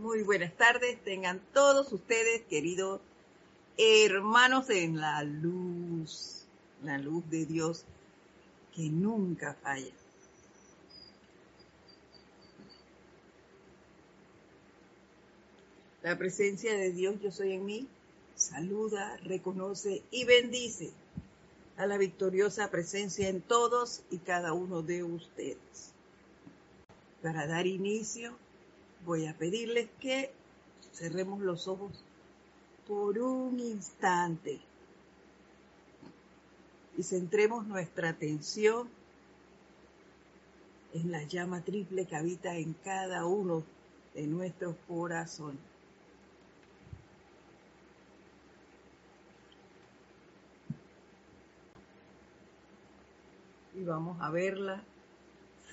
[0.00, 3.02] Muy buenas tardes, tengan todos ustedes, queridos
[3.76, 6.46] hermanos en la luz,
[6.82, 7.84] la luz de Dios
[8.74, 9.92] que nunca falla.
[16.02, 17.86] La presencia de Dios, yo soy en mí,
[18.34, 20.92] saluda, reconoce y bendice
[21.76, 25.92] a la victoriosa presencia en todos y cada uno de ustedes.
[27.20, 28.34] Para dar inicio,
[29.04, 30.32] voy a pedirles que
[30.92, 32.04] cerremos los ojos
[32.86, 34.60] por un instante
[36.96, 38.88] y centremos nuestra atención
[40.92, 43.62] en la llama triple que habita en cada uno
[44.14, 45.60] de nuestros corazones.
[53.74, 54.82] Y vamos a verla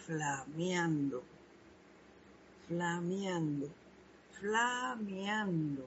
[0.06, 1.24] flameando
[2.68, 3.70] flameando,
[4.40, 5.86] flameando.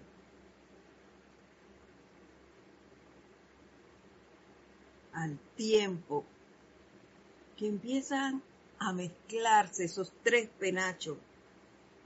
[5.13, 6.25] Al tiempo
[7.57, 8.43] que empiezan
[8.79, 11.19] a mezclarse esos tres penachos,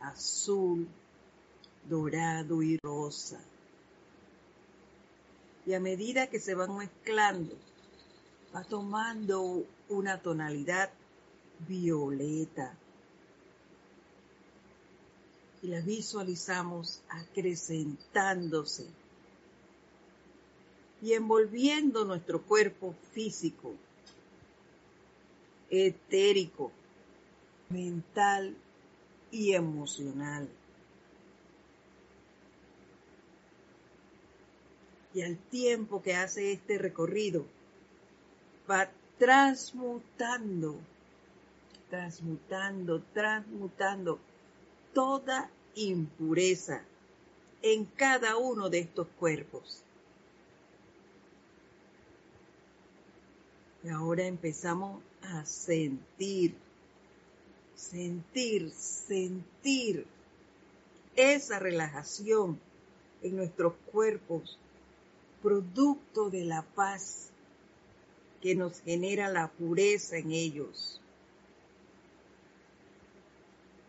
[0.00, 0.89] azul,
[1.89, 3.41] dorado y rosa.
[5.67, 7.56] Y a medida que se van mezclando,
[8.55, 10.91] va tomando una tonalidad
[11.69, 12.75] violeta,
[15.65, 18.87] y la visualizamos acrecentándose
[21.01, 23.73] y envolviendo nuestro cuerpo físico,
[25.70, 26.70] etérico,
[27.70, 28.55] mental
[29.31, 30.51] y emocional.
[35.15, 37.47] Y al tiempo que hace este recorrido,
[38.70, 40.77] va transmutando,
[41.89, 44.19] transmutando, transmutando
[44.95, 46.83] toda impureza
[47.62, 49.83] en cada uno de estos cuerpos.
[53.83, 56.55] Y ahora empezamos a sentir,
[57.74, 60.07] sentir, sentir
[61.17, 62.58] esa relajación
[63.23, 64.58] en nuestros cuerpos,
[65.42, 67.29] producto de la paz
[68.41, 71.01] que nos genera la pureza en ellos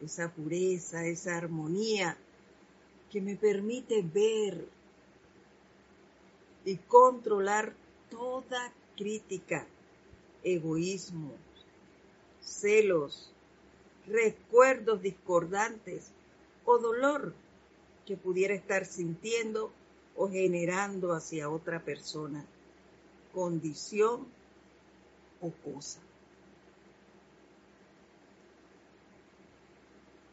[0.05, 2.17] esa pureza, esa armonía
[3.11, 4.67] que me permite ver
[6.63, 7.73] y controlar
[8.09, 9.65] toda crítica,
[10.43, 11.33] egoísmo,
[12.41, 13.31] celos,
[14.07, 16.11] recuerdos discordantes
[16.65, 17.33] o dolor
[18.05, 19.71] que pudiera estar sintiendo
[20.15, 22.45] o generando hacia otra persona,
[23.33, 24.27] condición
[25.41, 26.04] o cosa.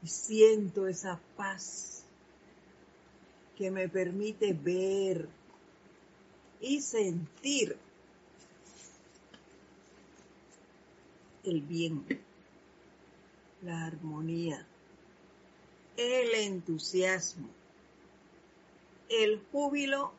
[0.02, 2.04] Y siento esa paz
[3.56, 5.28] que me permite ver
[6.60, 7.76] y sentir
[11.44, 12.04] el bien,
[13.62, 14.66] la armonía,
[15.96, 17.48] el entusiasmo,
[19.08, 20.12] el júbilo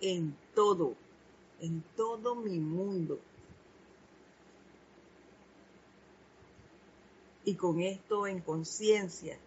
[0.00, 0.94] en todo,
[1.60, 3.20] en todo mi mundo.
[7.46, 9.38] Y con esto en conciencia,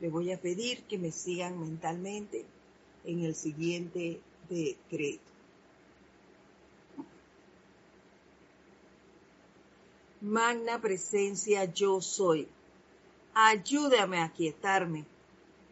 [0.00, 2.44] le voy a pedir que me sigan mentalmente
[3.04, 5.20] en el siguiente decreto.
[10.20, 12.46] Magna presencia yo soy.
[13.34, 15.04] Ayúdame a quietarme,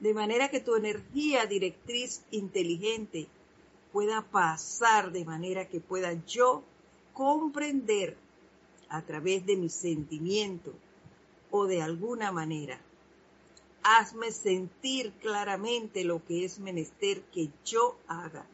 [0.01, 3.29] de manera que tu energía directriz inteligente
[3.93, 6.65] pueda pasar de manera que pueda yo
[7.13, 8.17] comprender
[8.89, 10.75] a través de mis sentimientos
[11.51, 12.79] o de alguna manera.
[13.83, 18.45] Hazme sentir claramente lo que es menester que yo haga.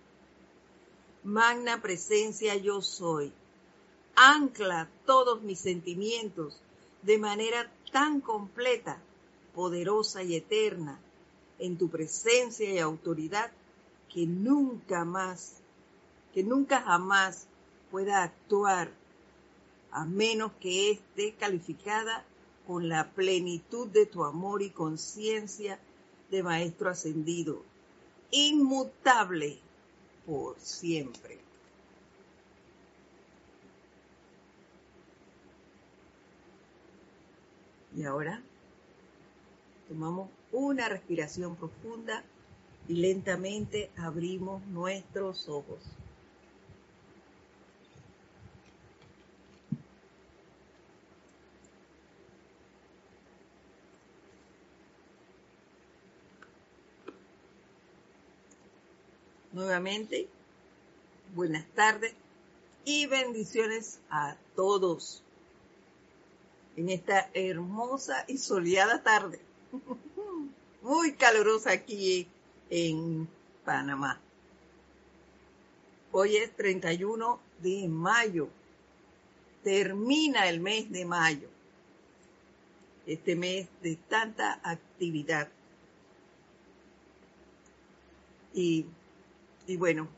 [1.25, 3.33] Magna presencia yo soy.
[4.15, 6.61] Ancla todos mis sentimientos
[7.03, 8.99] de manera tan completa,
[9.55, 10.99] poderosa y eterna
[11.59, 13.51] en tu presencia y autoridad
[14.13, 15.57] que nunca más,
[16.33, 17.47] que nunca jamás
[17.91, 18.91] pueda actuar
[19.91, 22.25] a menos que esté calificada
[22.67, 25.79] con la plenitud de tu amor y conciencia
[26.31, 27.63] de Maestro ascendido,
[28.31, 29.59] inmutable
[30.27, 31.39] por siempre.
[37.97, 38.43] Y ahora
[39.89, 42.25] tomamos una respiración profunda
[42.89, 45.79] y lentamente abrimos nuestros ojos.
[59.57, 60.29] Nuevamente,
[61.35, 62.13] buenas tardes
[62.85, 65.23] y bendiciones a todos
[66.77, 69.41] en esta hermosa y soleada tarde.
[70.83, 72.29] Muy calurosa aquí
[72.69, 73.27] en
[73.65, 74.21] Panamá.
[76.13, 78.51] Hoy es 31 de mayo.
[79.65, 81.49] Termina el mes de mayo.
[83.07, 85.49] Este mes de tanta actividad.
[88.53, 88.85] Y,
[89.67, 90.09] y bueno,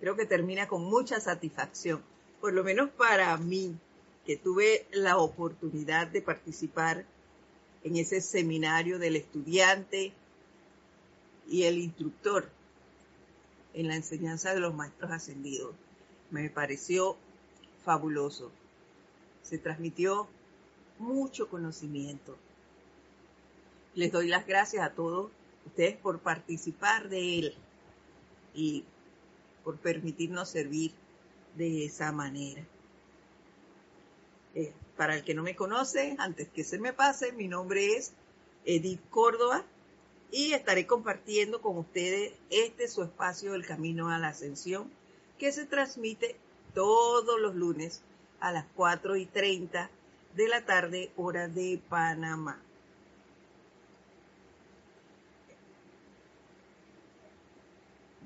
[0.00, 2.02] creo que termina con mucha satisfacción.
[2.40, 3.76] Por lo menos para mí,
[4.24, 7.04] que tuve la oportunidad de participar
[7.82, 10.12] en ese seminario del estudiante
[11.48, 12.48] y el instructor
[13.74, 15.74] en la enseñanza de los maestros ascendidos.
[16.30, 17.16] Me pareció
[17.84, 18.50] fabuloso.
[19.42, 20.26] Se transmitió
[20.98, 22.36] mucho conocimiento.
[23.94, 25.30] Les doy las gracias a todos
[25.66, 27.54] ustedes por participar de él
[28.54, 28.84] y
[29.64, 30.92] por permitirnos servir
[31.56, 32.62] de esa manera.
[34.54, 38.12] Eh, para el que no me conoce, antes que se me pase, mi nombre es
[38.64, 39.64] Edith Córdoba
[40.30, 44.90] y estaré compartiendo con ustedes este su espacio El Camino a la Ascensión
[45.38, 46.36] que se transmite
[46.74, 48.02] todos los lunes
[48.40, 49.90] a las 4 y 30
[50.34, 52.60] de la tarde, hora de Panamá.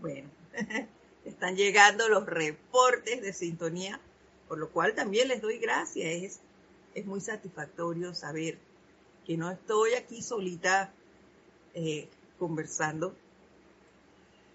[0.01, 0.29] Bueno,
[1.25, 4.01] están llegando los reportes de sintonía
[4.49, 6.23] por lo cual también les doy gracias.
[6.23, 6.41] Es,
[6.95, 8.59] es muy satisfactorio saber
[9.27, 10.93] que no estoy aquí solita
[11.75, 12.09] eh,
[12.39, 13.15] conversando,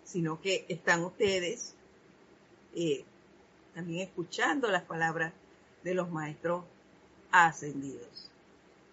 [0.03, 1.75] sino que están ustedes
[2.75, 3.05] eh,
[3.75, 5.31] también escuchando las palabras
[5.83, 6.65] de los maestros
[7.31, 8.31] ascendidos.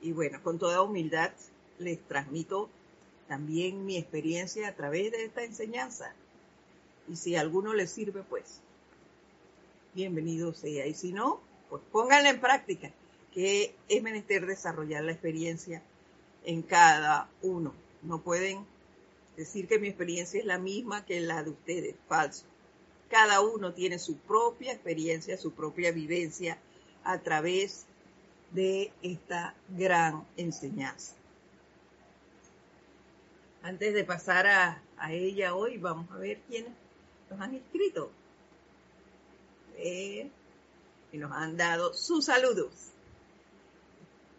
[0.02, 1.32] Y bueno, con toda humildad
[1.78, 2.68] les transmito
[3.26, 6.14] también mi experiencia a través de esta enseñanza.
[7.08, 8.60] Y si a alguno les sirve, pues
[9.94, 10.86] bienvenido sea.
[10.86, 12.90] Y si no, pues pónganla en práctica,
[13.32, 15.82] que es menester desarrollar la experiencia
[16.44, 17.74] en cada uno.
[18.02, 18.64] No pueden
[19.36, 22.44] decir que mi experiencia es la misma que la de ustedes, falso.
[23.08, 26.58] Cada uno tiene su propia experiencia, su propia vivencia
[27.04, 27.86] a través
[28.52, 31.14] de esta gran enseñanza.
[33.62, 36.72] Antes de pasar a, a ella hoy, vamos a ver quiénes
[37.30, 38.10] nos han escrito
[39.82, 40.28] y
[41.16, 42.70] nos han dado sus saludos.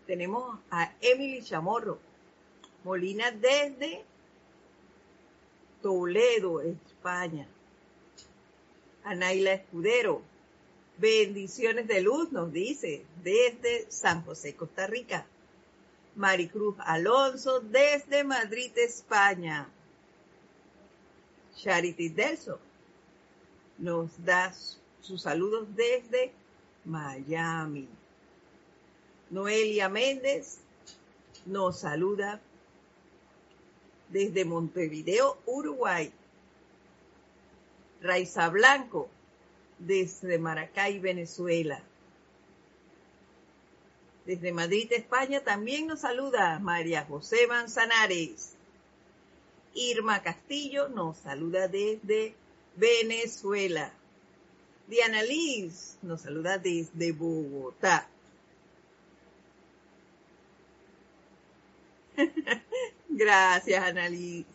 [0.05, 1.99] Tenemos a Emily Chamorro
[2.83, 4.03] Molina desde
[5.81, 7.47] Toledo, España.
[9.03, 10.21] A Naila Escudero,
[10.97, 15.25] bendiciones de luz, nos dice, desde San José, Costa Rica.
[16.15, 19.67] Maricruz Alonso, desde Madrid, España.
[21.55, 22.59] Charity Delso
[23.81, 24.53] nos da
[25.01, 26.31] sus saludos desde
[26.85, 27.87] Miami.
[29.29, 30.59] Noelia Méndez
[31.45, 32.39] nos saluda
[34.09, 36.13] desde Montevideo, Uruguay.
[38.01, 39.09] Raiza Blanco
[39.79, 41.81] desde Maracay, Venezuela.
[44.25, 48.53] Desde Madrid, España, también nos saluda María José Manzanares.
[49.73, 52.35] Irma Castillo nos saluda desde
[52.75, 53.91] Venezuela.
[54.87, 58.07] Diana Liz nos saluda desde Bogotá.
[63.09, 64.49] Gracias, Annalise.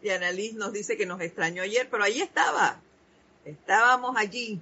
[0.00, 2.80] Diana Liz nos dice que nos extrañó ayer, pero ahí estaba.
[3.44, 4.60] Estábamos allí.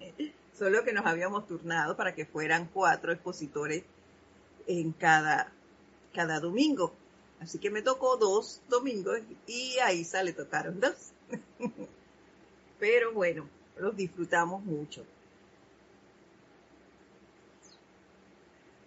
[0.58, 3.84] Solo que nos habíamos turnado para que fueran cuatro expositores
[4.66, 5.50] en cada,
[6.14, 6.92] cada domingo.
[7.40, 11.10] Así que me tocó dos domingos y ahí sale tocaron dos.
[12.82, 15.06] Pero bueno, los disfrutamos mucho.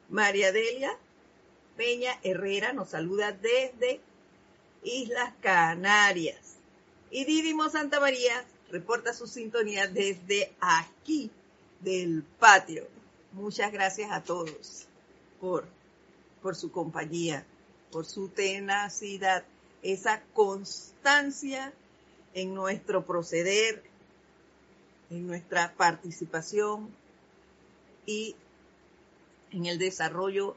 [0.09, 0.91] María Delia
[1.77, 4.01] Peña Herrera nos saluda desde
[4.83, 6.57] Islas Canarias.
[7.09, 11.31] Y Didimo Santa María reporta su sintonía desde aquí,
[11.79, 12.89] del patio.
[13.31, 14.87] Muchas gracias a todos
[15.39, 15.65] por,
[16.41, 17.45] por su compañía,
[17.93, 19.45] por su tenacidad,
[19.81, 21.71] esa constancia
[22.35, 23.81] en nuestro proceder,
[25.09, 26.89] en nuestra participación
[28.05, 28.35] y
[29.51, 30.55] en el desarrollo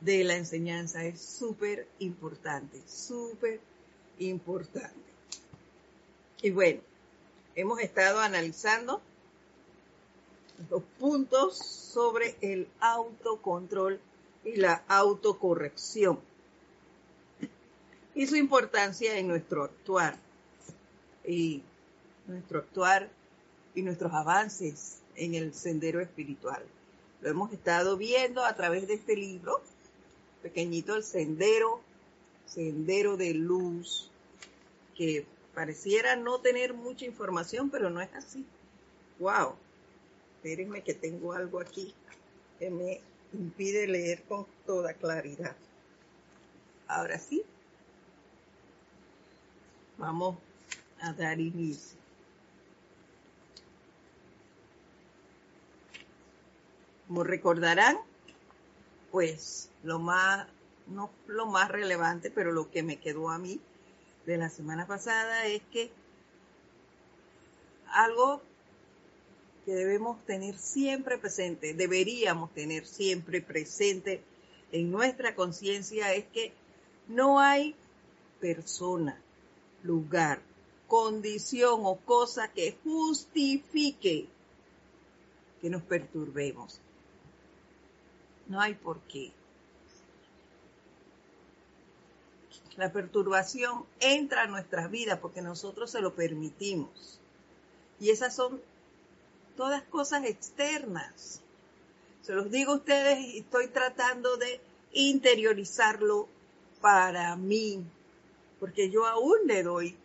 [0.00, 3.60] de la enseñanza es súper importante, súper
[4.18, 4.98] importante.
[6.42, 6.80] Y bueno,
[7.54, 9.00] hemos estado analizando
[10.68, 14.00] los puntos sobre el autocontrol
[14.44, 16.18] y la autocorrección
[18.14, 20.18] y su importancia en nuestro actuar.
[21.26, 21.62] Y
[22.26, 23.08] nuestro actuar
[23.74, 26.62] y nuestros avances en el sendero espiritual.
[27.20, 29.60] Lo hemos estado viendo a través de este libro,
[30.42, 31.80] pequeñito, el sendero,
[32.46, 34.10] sendero de luz,
[34.96, 38.44] que pareciera no tener mucha información, pero no es así.
[39.18, 39.54] ¡Wow!
[40.36, 41.94] Espérenme que tengo algo aquí
[42.58, 43.00] que me
[43.32, 45.54] impide leer con toda claridad.
[46.88, 47.42] Ahora sí,
[49.98, 50.36] vamos
[51.00, 51.98] a dar inicio.
[57.06, 57.98] Como recordarán,
[59.10, 60.46] pues lo más,
[60.86, 63.60] no lo más relevante, pero lo que me quedó a mí
[64.26, 65.90] de la semana pasada es que
[67.88, 68.42] algo
[69.64, 74.22] que debemos tener siempre presente, deberíamos tener siempre presente
[74.72, 76.52] en nuestra conciencia es que
[77.08, 77.74] no hay
[78.40, 79.20] persona,
[79.82, 80.40] lugar,
[80.90, 84.26] condición o cosa que justifique
[85.62, 86.80] que nos perturbemos.
[88.48, 89.30] No hay por qué.
[92.76, 97.20] La perturbación entra a nuestras vidas porque nosotros se lo permitimos.
[98.00, 98.60] Y esas son
[99.56, 101.40] todas cosas externas.
[102.22, 104.60] Se los digo a ustedes y estoy tratando de
[104.92, 106.26] interiorizarlo
[106.80, 107.84] para mí,
[108.58, 109.96] porque yo aún le doy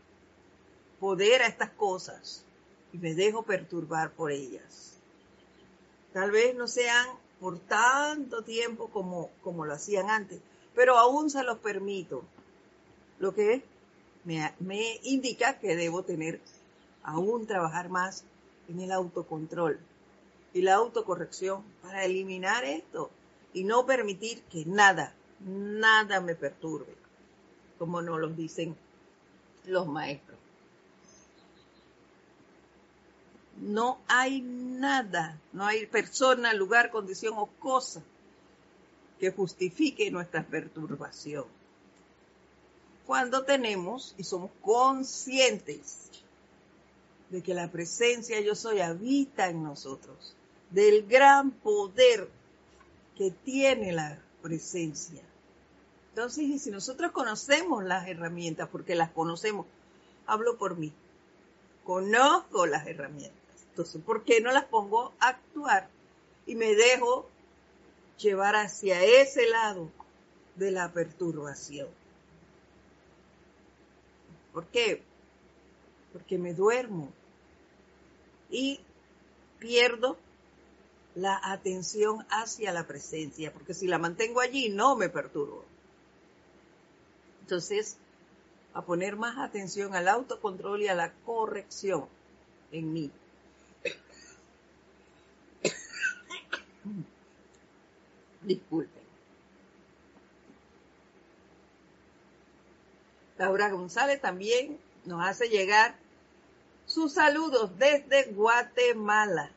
[1.06, 2.44] poder a estas cosas
[2.92, 4.98] y me dejo perturbar por ellas.
[6.14, 7.06] Tal vez no sean
[7.40, 10.42] por tanto tiempo como, como lo hacían antes,
[10.74, 12.24] pero aún se los permito,
[13.20, 13.64] lo que
[14.24, 16.42] me, me indica que debo tener
[17.04, 18.24] aún trabajar más
[18.68, 19.78] en el autocontrol
[20.56, 23.12] y la autocorrección para eliminar esto
[23.54, 26.96] y no permitir que nada, nada me perturbe,
[27.78, 28.76] como nos lo dicen
[29.66, 30.40] los maestros.
[33.58, 38.02] No hay nada, no hay persona, lugar, condición o cosa
[39.20, 41.46] que justifique nuestra perturbación.
[43.06, 46.10] Cuando tenemos y somos conscientes
[47.30, 50.36] de que la presencia yo soy habita en nosotros,
[50.72, 52.30] del gran poder
[53.18, 55.22] que tiene la presencia.
[56.10, 59.66] Entonces, y si nosotros conocemos las herramientas, porque las conocemos,
[60.26, 60.92] hablo por mí,
[61.84, 63.45] conozco las herramientas.
[63.76, 65.90] Entonces, ¿por qué no las pongo a actuar
[66.46, 67.28] y me dejo
[68.18, 69.92] llevar hacia ese lado
[70.56, 71.90] de la perturbación?
[74.54, 75.04] ¿Por qué?
[76.14, 77.12] Porque me duermo
[78.50, 78.80] y
[79.60, 80.16] pierdo
[81.14, 85.66] la atención hacia la presencia, porque si la mantengo allí no me perturbo.
[87.42, 87.98] Entonces,
[88.74, 92.06] a poner más atención al autocontrol y a la corrección
[92.72, 93.12] en mí.
[98.42, 99.06] Disculpen.
[103.38, 105.96] Laura González también nos hace llegar
[106.86, 109.52] sus saludos desde Guatemala.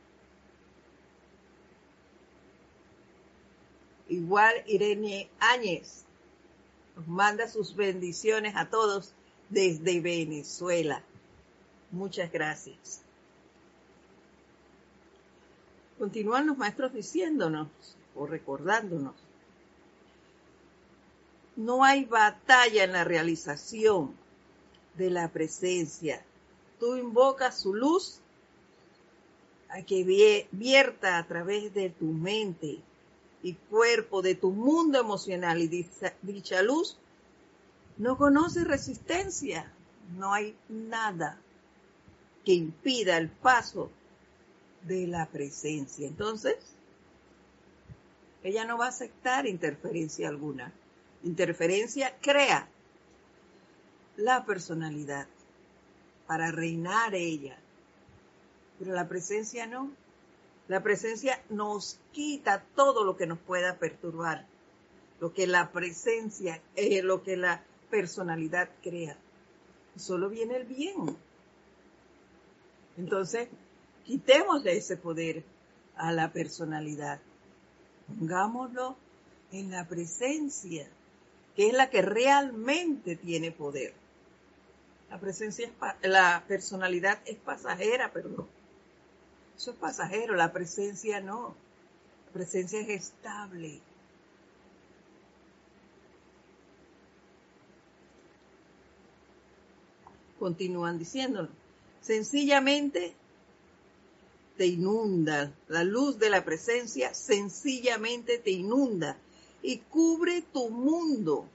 [4.09, 6.05] Igual Irene Áñez
[6.97, 9.13] nos manda sus bendiciones a todos
[9.51, 11.03] desde Venezuela.
[11.91, 13.03] Muchas gracias.
[15.99, 17.69] Continúan los maestros diciéndonos
[18.15, 19.15] o recordándonos.
[21.57, 24.15] No hay batalla en la realización
[24.97, 26.25] de la presencia.
[26.79, 28.21] Tú invocas su luz
[29.69, 32.79] a que vierta a través de tu mente
[33.43, 35.87] y cuerpo, de tu mundo emocional y
[36.23, 36.97] dicha luz
[37.99, 39.71] no conoce resistencia.
[40.17, 41.39] No hay nada
[42.45, 43.91] que impida el paso
[44.83, 46.07] de la presencia.
[46.07, 46.57] Entonces,
[48.43, 50.73] ella no va a aceptar interferencia alguna.
[51.25, 52.69] Interferencia crea
[54.17, 55.27] la personalidad
[56.27, 57.59] para reinar ella.
[58.79, 59.91] Pero la presencia no.
[60.69, 64.47] La presencia nos quita todo lo que nos pueda perturbar,
[65.19, 69.17] lo que la presencia, eh, lo que la personalidad crea.
[69.97, 71.17] Solo viene el bien.
[72.99, 73.49] Entonces,
[74.09, 75.45] quitémosle ese poder
[75.95, 77.21] a la personalidad.
[78.07, 78.97] Pongámoslo
[79.53, 80.89] en la presencia,
[81.55, 83.93] que es la que realmente tiene poder.
[85.11, 85.71] La presencia
[86.03, 88.49] la personalidad es pasajera, pero no.
[89.59, 91.55] Eso es pasajero, la presencia no.
[92.29, 93.79] La presencia es estable.
[100.39, 101.51] Continúan diciéndolo.
[102.01, 103.15] sencillamente
[104.59, 105.55] te inunda.
[105.69, 109.17] La luz de la presencia sencillamente te inunda
[109.63, 111.47] y cubre tu mundo,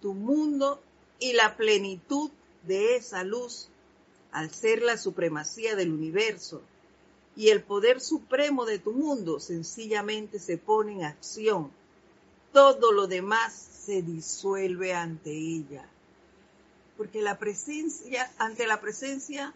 [0.00, 0.80] tu mundo
[1.18, 2.30] y la plenitud
[2.66, 3.68] de esa luz
[4.32, 6.62] al ser la supremacía del universo
[7.36, 11.70] y el poder supremo de tu mundo sencillamente se pone en acción.
[12.52, 15.86] Todo lo demás se disuelve ante ella.
[16.96, 19.52] Porque la presencia, ante la presencia,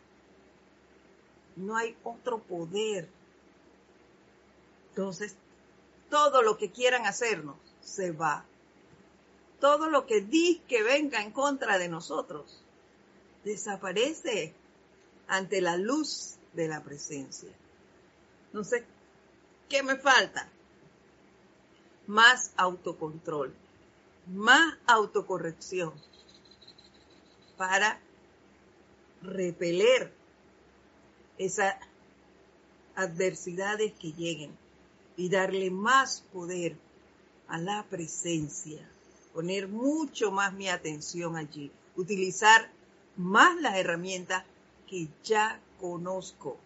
[1.61, 3.09] no hay otro poder.
[4.91, 5.37] Entonces,
[6.09, 8.45] todo lo que quieran hacernos se va.
[9.61, 12.63] Todo lo que di que venga en contra de nosotros
[13.45, 14.55] desaparece
[15.29, 17.51] ante la luz de la presencia.
[18.63, 18.85] Sé,
[19.69, 20.49] ¿qué me falta?
[22.07, 23.55] Más autocontrol,
[24.27, 25.93] más autocorrección
[27.57, 28.01] para
[29.23, 30.20] repeler
[31.45, 31.75] esas
[32.95, 34.57] adversidades que lleguen
[35.17, 36.77] y darle más poder
[37.49, 38.89] a la presencia,
[39.35, 42.71] poner mucho más mi atención allí, utilizar
[43.17, 44.45] más las herramientas
[44.89, 46.57] que ya conozco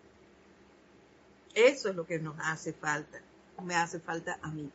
[1.55, 3.21] eso es lo que nos hace falta,
[3.63, 4.71] me hace falta a mí.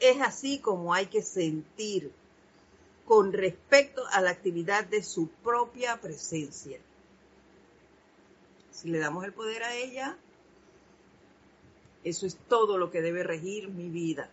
[0.00, 2.12] Es así como hay que sentir
[3.06, 6.78] con respecto a la actividad de su propia presencia.
[8.82, 10.18] Si le damos el poder a ella,
[12.02, 14.28] eso es todo lo que debe regir mi vida.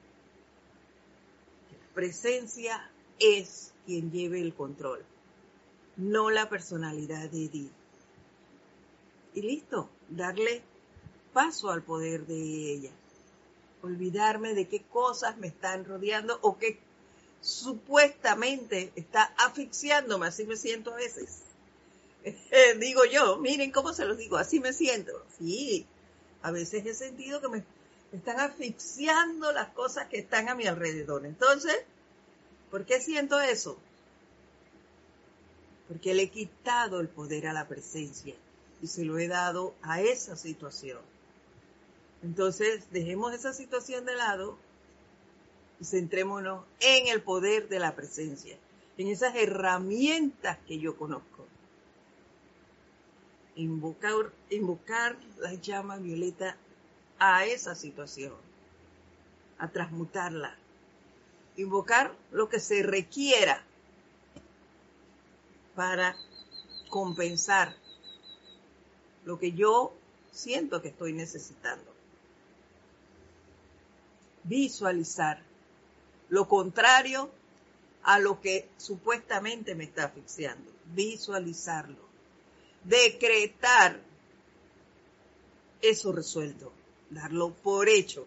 [1.72, 2.89] La presencia
[3.20, 5.06] es quien lleve el control,
[5.98, 7.72] no la personalidad de Edith.
[9.36, 10.63] Y listo, darle
[11.32, 12.91] paso al poder de ella.
[13.84, 16.79] Olvidarme de qué cosas me están rodeando o que
[17.39, 21.44] supuestamente está asfixiándome, así me siento a veces.
[22.80, 25.25] digo yo, miren cómo se los digo, así me siento.
[25.38, 25.86] Sí,
[26.42, 27.64] a veces he sentido que me
[28.12, 31.25] están asfixiando las cosas que están a mi alrededor.
[31.25, 31.77] Entonces,
[32.72, 33.77] ¿por qué siento eso?
[35.88, 38.36] Porque le he quitado el poder a la presencia
[38.82, 41.00] y se lo he dado a esa situación.
[42.22, 44.58] Entonces, dejemos esa situación de lado
[45.79, 48.58] y centrémonos en el poder de la presencia,
[48.98, 51.49] en esas herramientas que yo conozco.
[53.59, 56.55] Invocar, invocar la llama violeta
[57.19, 58.33] a esa situación,
[59.57, 60.55] a transmutarla.
[61.57, 63.63] Invocar lo que se requiera
[65.75, 66.15] para
[66.89, 67.75] compensar
[69.25, 69.93] lo que yo
[70.31, 72.00] siento que estoy necesitando
[74.43, 75.41] visualizar
[76.29, 77.29] lo contrario
[78.03, 80.72] a lo que supuestamente me está asfixiando.
[80.93, 82.08] Visualizarlo.
[82.83, 84.00] Decretar
[85.81, 86.72] eso resuelto.
[87.09, 88.25] Darlo por hecho.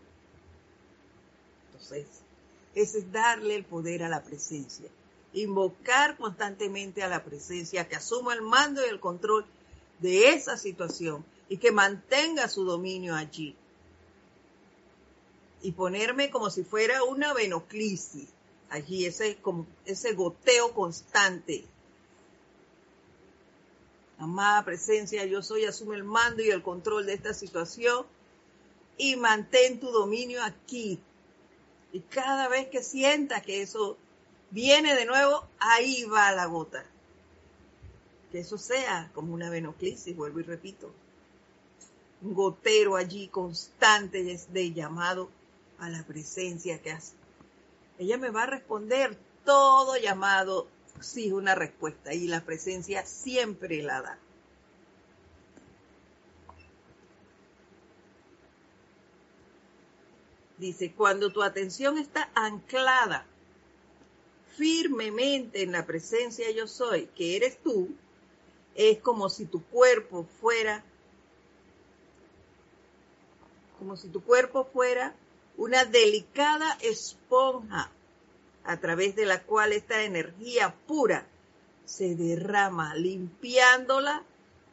[1.66, 2.06] Entonces,
[2.74, 4.88] ese es darle el poder a la presencia.
[5.34, 9.46] Invocar constantemente a la presencia que asuma el mando y el control
[10.00, 13.56] de esa situación y que mantenga su dominio allí
[15.62, 18.28] y ponerme como si fuera una venoclisis,
[18.68, 21.64] allí ese, como, ese goteo constante.
[24.22, 28.06] Amada presencia, yo soy, asume el mando y el control de esta situación
[28.96, 31.00] y mantén tu dominio aquí.
[31.92, 33.98] Y cada vez que sientas que eso
[34.52, 36.85] viene de nuevo, ahí va la gota.
[38.30, 40.92] Que eso sea como una venoclisis, vuelvo y repito.
[42.20, 45.30] Un gotero allí constante de llamado
[45.80, 47.14] a la presencia que hace.
[47.98, 50.68] Ella me va a responder todo llamado,
[51.02, 54.18] sí, una respuesta, y la presencia siempre la da.
[60.58, 63.26] Dice, cuando tu atención está anclada
[64.56, 67.88] firmemente en la presencia yo soy, que eres tú,
[68.74, 70.84] es como si tu cuerpo fuera,
[73.78, 75.14] como si tu cuerpo fuera
[75.56, 77.90] una delicada esponja
[78.64, 81.27] a través de la cual esta energía pura
[81.85, 84.22] se derrama, limpiándola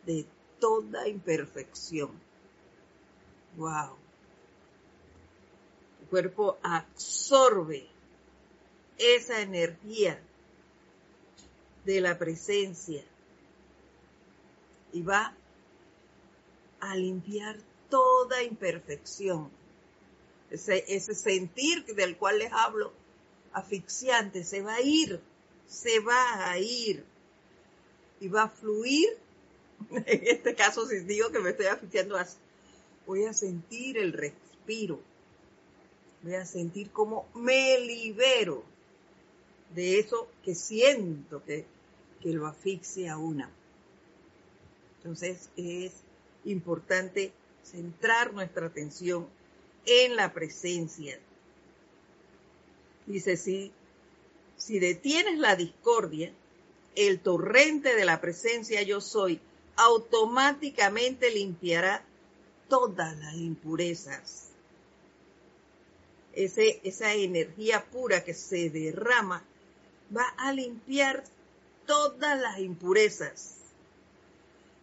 [0.05, 0.25] de
[0.59, 2.11] toda imperfección.
[3.57, 3.95] Wow.
[6.01, 7.87] El cuerpo absorbe
[8.97, 10.19] esa energía
[11.85, 13.03] de la presencia
[14.91, 15.33] y va
[16.79, 17.57] a limpiar
[17.89, 19.49] toda imperfección
[20.51, 22.91] ese, sentir del cual les hablo,
[23.53, 25.19] asfixiante, se va a ir,
[25.67, 27.03] se va a ir
[28.19, 29.09] y va a fluir
[29.89, 32.17] En este caso, si digo que me estoy asfixiando,
[33.05, 34.99] voy a sentir el respiro.
[36.21, 38.63] Voy a sentir cómo me libero
[39.73, 41.65] de eso que siento que,
[42.21, 43.49] que lo asfixia a una.
[44.97, 45.93] Entonces es
[46.43, 47.31] importante
[47.63, 49.27] centrar nuestra atención
[49.85, 51.19] en la presencia.
[53.09, 53.71] Dice, si,
[54.55, 56.31] si detienes la discordia,
[56.95, 59.41] el torrente de la presencia yo soy
[59.75, 62.05] automáticamente limpiará
[62.67, 64.49] todas las impurezas.
[66.33, 69.43] Ese, esa energía pura que se derrama
[70.15, 71.23] va a limpiar
[71.87, 73.55] todas las impurezas.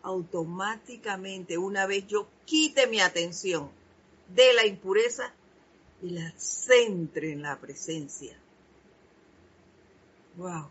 [0.03, 3.71] Automáticamente, una vez yo quite mi atención
[4.35, 5.33] de la impureza
[6.03, 8.37] y la centre en la presencia.
[10.37, 10.69] Wow.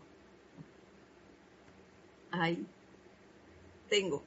[2.30, 2.66] Ahí
[3.88, 4.22] tengo,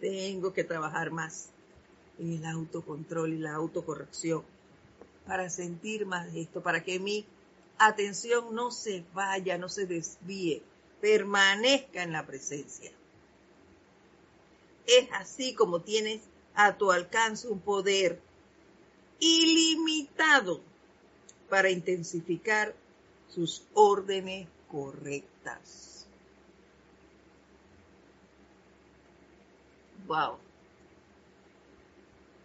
[0.00, 1.50] tengo que trabajar más
[2.18, 4.42] en el autocontrol y la autocorrección
[5.26, 7.26] para sentir más esto, para que mi
[7.78, 10.62] atención no se vaya, no se desvíe,
[11.00, 12.90] permanezca en la presencia.
[14.86, 16.22] Es así como tienes
[16.54, 18.20] a tu alcance un poder
[19.24, 20.60] ilimitado
[21.48, 22.74] para intensificar
[23.28, 26.08] sus órdenes correctas.
[30.08, 30.38] Wow.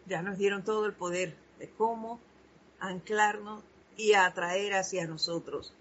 [0.06, 2.20] Ya nos dieron todo el poder de cómo
[2.80, 3.64] anclarnos
[3.98, 5.74] y atraer hacia nosotros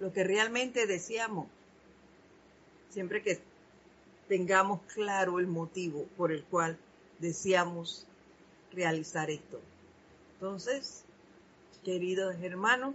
[0.00, 1.46] lo que realmente deseamos.
[2.90, 3.40] Siempre que
[4.28, 6.76] tengamos claro el motivo por el cual
[7.20, 8.06] deseamos
[8.70, 9.62] realizar esto.
[10.44, 11.04] Entonces,
[11.86, 12.94] queridos hermanos,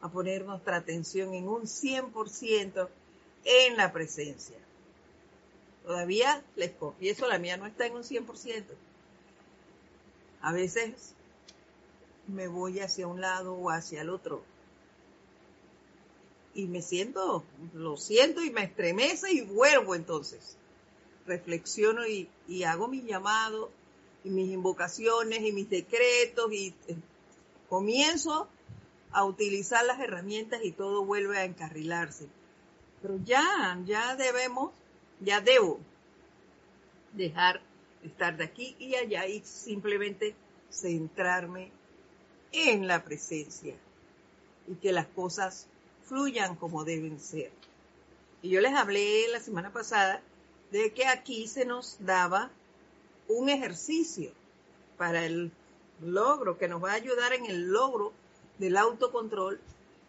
[0.00, 2.88] a poner nuestra atención en un 100%
[3.44, 4.58] en la presencia.
[5.84, 8.62] Todavía les confieso, la mía no está en un 100%.
[10.40, 11.14] A veces
[12.28, 14.44] me voy hacia un lado o hacia el otro.
[16.54, 17.42] Y me siento,
[17.74, 20.56] lo siento y me estremece y vuelvo entonces.
[21.26, 22.28] Reflexiono y,
[22.62, 23.72] hago mi llamado
[24.24, 26.96] y mis invocaciones y mis decretos y eh,
[27.68, 28.48] comienzo
[29.10, 32.28] a utilizar las herramientas y todo vuelve a encarrilarse.
[33.00, 34.72] Pero ya, ya debemos,
[35.20, 35.78] ya debo
[37.12, 37.60] dejar
[38.02, 40.34] de estar de aquí y allá y simplemente
[40.70, 41.70] centrarme
[42.52, 43.74] en la presencia
[44.66, 45.66] y que las cosas
[46.04, 47.50] fluyan como deben ser.
[48.42, 50.22] Y yo les hablé la semana pasada
[50.70, 52.50] de que aquí se nos daba
[53.28, 54.32] un ejercicio
[54.96, 55.52] para el
[56.02, 58.12] logro, que nos va a ayudar en el logro
[58.58, 59.60] del autocontrol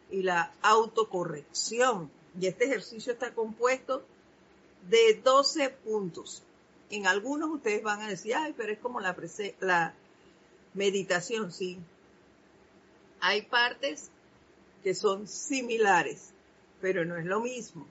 [0.09, 2.09] y la autocorrección.
[2.39, 4.03] Y este ejercicio está compuesto
[4.89, 6.43] de 12 puntos.
[6.89, 9.15] En algunos ustedes van a decir, ay, pero es como la,
[9.59, 9.93] la
[10.73, 11.77] meditación, sí,
[13.21, 14.09] hay partes
[14.83, 16.31] que son similares,
[16.81, 17.85] pero no es lo mismo.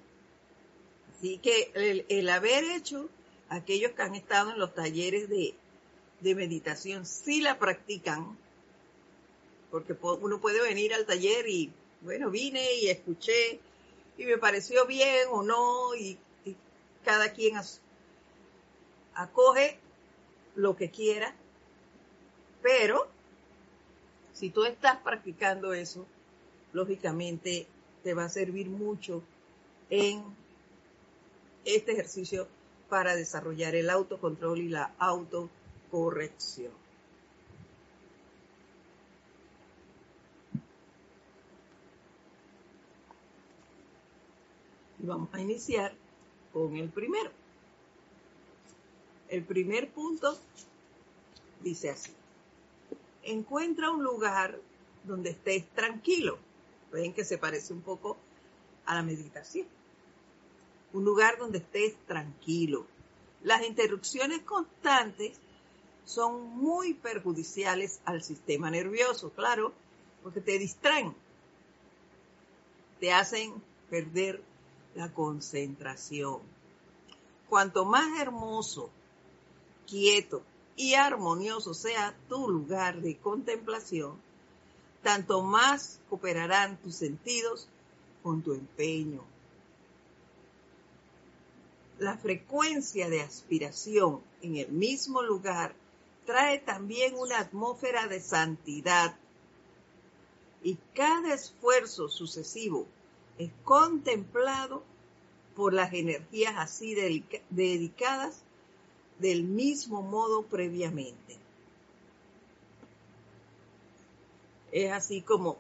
[1.17, 3.09] Así que el, haber hecho,
[3.49, 5.55] aquellos que han estado en los talleres de,
[6.21, 8.37] de meditación, sí la practican,
[9.71, 13.61] porque uno puede venir al taller y, bueno, vine y escuché
[14.17, 16.57] y me pareció bien o no, y, y
[17.05, 17.57] cada quien
[19.15, 19.79] acoge
[20.55, 21.35] lo que quiera,
[22.63, 23.09] pero
[24.33, 26.07] si tú estás practicando eso,
[26.73, 27.67] lógicamente
[28.03, 29.23] te va a servir mucho
[29.91, 30.23] en
[31.65, 32.49] este ejercicio
[32.89, 36.73] para desarrollar el autocontrol y la autocorrección.
[45.01, 45.93] Y vamos a iniciar
[46.53, 47.31] con el primero.
[49.29, 50.39] El primer punto
[51.63, 52.13] dice así
[53.31, 54.59] encuentra un lugar
[55.05, 56.39] donde estés tranquilo.
[56.93, 58.17] Ven que se parece un poco
[58.87, 59.67] a la meditación.
[60.93, 62.87] Un lugar donde estés tranquilo.
[63.43, 65.39] Las interrupciones constantes
[66.05, 69.73] son muy perjudiciales al sistema nervioso, claro,
[70.23, 71.15] porque te distraen,
[72.99, 73.55] te hacen
[73.91, 74.43] perder
[74.95, 76.41] la concentración.
[77.49, 78.91] Cuanto más hermoso,
[79.87, 80.43] quieto
[80.77, 84.17] y armonioso sea tu lugar de contemplación,
[85.03, 87.69] tanto más cooperarán tus sentidos
[88.23, 89.23] con tu empeño.
[91.99, 95.75] La frecuencia de aspiración en el mismo lugar
[96.27, 99.17] trae también una atmósfera de santidad
[100.63, 102.87] y cada esfuerzo sucesivo
[103.39, 104.83] es contemplado
[105.57, 106.95] por las energías así
[107.51, 108.43] dedicadas
[109.19, 111.37] del mismo modo previamente.
[114.71, 115.59] Es así como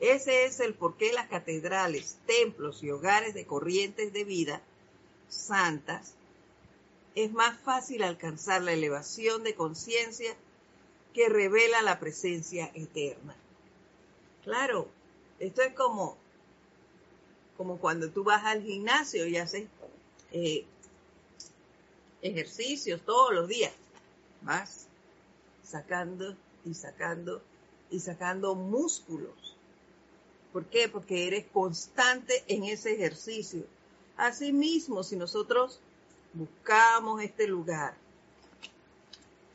[0.00, 4.60] ese es el porqué las catedrales, templos y hogares de corrientes de vida
[5.28, 6.14] santas
[7.14, 10.34] es más fácil alcanzar la elevación de conciencia
[11.12, 13.36] que revela la presencia eterna.
[14.42, 14.88] Claro,
[15.38, 16.16] esto es como,
[17.56, 19.68] como cuando tú vas al gimnasio y haces
[20.32, 20.64] eh,
[22.20, 23.72] ejercicios todos los días.
[24.42, 24.86] Vas
[25.62, 27.42] sacando y sacando
[27.90, 29.53] y sacando músculos.
[30.54, 30.88] ¿Por qué?
[30.88, 33.64] Porque eres constante en ese ejercicio.
[34.16, 35.80] Asimismo, si nosotros
[36.32, 37.96] buscamos este lugar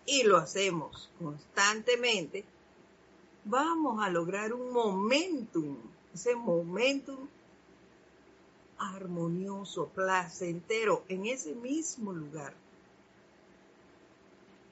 [0.05, 2.43] y lo hacemos constantemente,
[3.45, 5.77] vamos a lograr un momentum,
[6.13, 7.29] ese momentum
[8.77, 12.53] armonioso, placentero, en ese mismo lugar.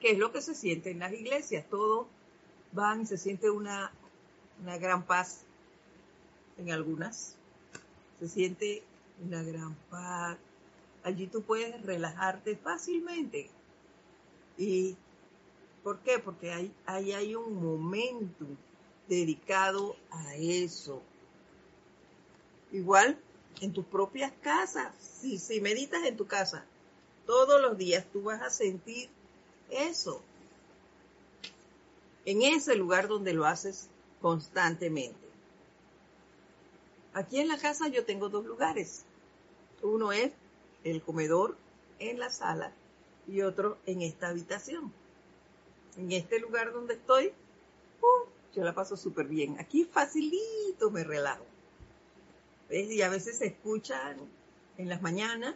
[0.02, 1.66] Que es lo que se siente en las iglesias.
[1.70, 2.06] Todos
[2.74, 3.94] van y se siente una
[4.66, 5.46] gran paz
[6.58, 7.36] en algunas.
[8.20, 8.84] Se siente
[9.26, 10.38] una gran paz.
[11.04, 13.50] Allí tú puedes relajarte fácilmente.
[14.58, 14.96] ¿Y
[15.84, 16.20] por qué?
[16.20, 18.46] Porque ahí hay, hay un momento
[19.08, 21.02] dedicado a eso.
[22.72, 23.18] Igual
[23.62, 24.94] en tus propias casas.
[25.00, 26.66] Si, si meditas en tu casa
[27.26, 29.10] todos los días, tú vas a sentir
[29.70, 30.22] eso.
[32.26, 33.90] En ese lugar donde lo haces
[34.22, 35.27] constantemente.
[37.18, 39.04] Aquí en la casa yo tengo dos lugares.
[39.82, 40.32] Uno es
[40.84, 41.58] el comedor
[41.98, 42.72] en la sala
[43.28, 44.94] y otro en esta habitación.
[45.98, 47.34] En este lugar donde estoy,
[48.02, 49.60] uh, yo la paso súper bien.
[49.60, 51.44] Aquí facilito me relajo.
[52.70, 54.18] Y a veces se escuchan
[54.78, 55.56] en las mañanas,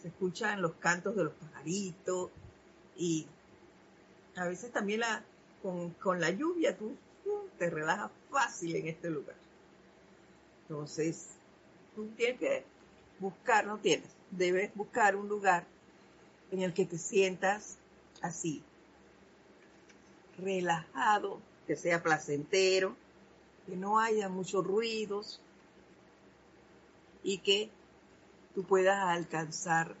[0.00, 2.30] se escuchan los cantos de los pajaritos
[2.96, 3.26] y
[4.36, 5.22] a veces también la,
[5.62, 6.96] con, la lluvia tú
[7.26, 9.36] uh, te relajas fácil en este lugar.
[10.68, 11.28] Entonces,
[11.94, 12.64] tú tienes que
[13.18, 15.66] buscar, no tienes, debes buscar un lugar
[16.50, 17.78] en el que te sientas
[18.20, 18.62] así,
[20.36, 22.94] relajado, que sea placentero,
[23.66, 25.40] que no haya muchos ruidos
[27.22, 27.70] y que
[28.54, 29.94] tú puedas alcanzar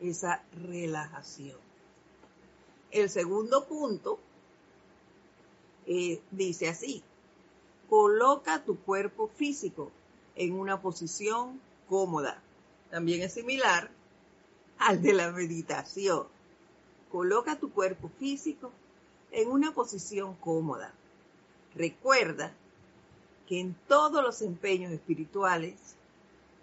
[0.00, 1.58] esa relajación.
[2.92, 4.20] El segundo punto
[5.86, 7.02] eh, dice así,
[7.88, 9.90] coloca tu cuerpo físico
[10.36, 12.40] en una posición cómoda.
[12.90, 13.90] También es similar
[14.78, 16.26] al de la meditación.
[17.10, 18.72] Coloca tu cuerpo físico
[19.30, 20.92] en una posición cómoda.
[21.74, 22.52] Recuerda
[23.48, 25.74] que en todos los empeños espirituales,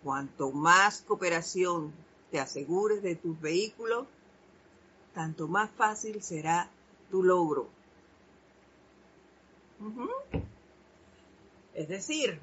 [0.04, 1.94] cuanto más cooperación
[2.32, 4.08] te asegures de tus vehículos,
[5.14, 6.70] tanto más fácil será
[7.10, 7.68] tu logro.
[11.74, 12.40] Es decir,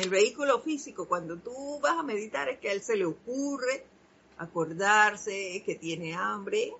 [0.00, 3.84] el vehículo físico, cuando tú vas a meditar, es que a él se le ocurre
[4.36, 6.72] acordarse que tiene hambre,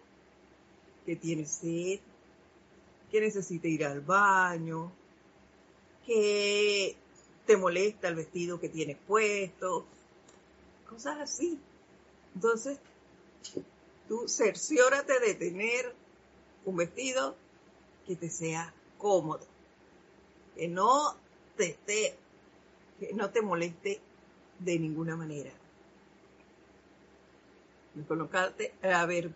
[1.04, 1.98] que tiene sed,
[3.10, 4.92] que necesita ir al baño,
[6.06, 6.96] que
[7.44, 9.84] te molesta el vestido que tienes puesto,
[10.88, 11.58] cosas así.
[12.34, 12.78] Entonces,
[14.06, 15.92] tú cerciórate de tener
[16.64, 17.34] un vestido
[18.06, 19.44] que te sea cómodo,
[20.54, 21.16] que no
[21.56, 22.16] te esté
[22.98, 24.00] que no te moleste
[24.58, 25.50] de ninguna manera.
[28.06, 29.30] Colocarte, a ver,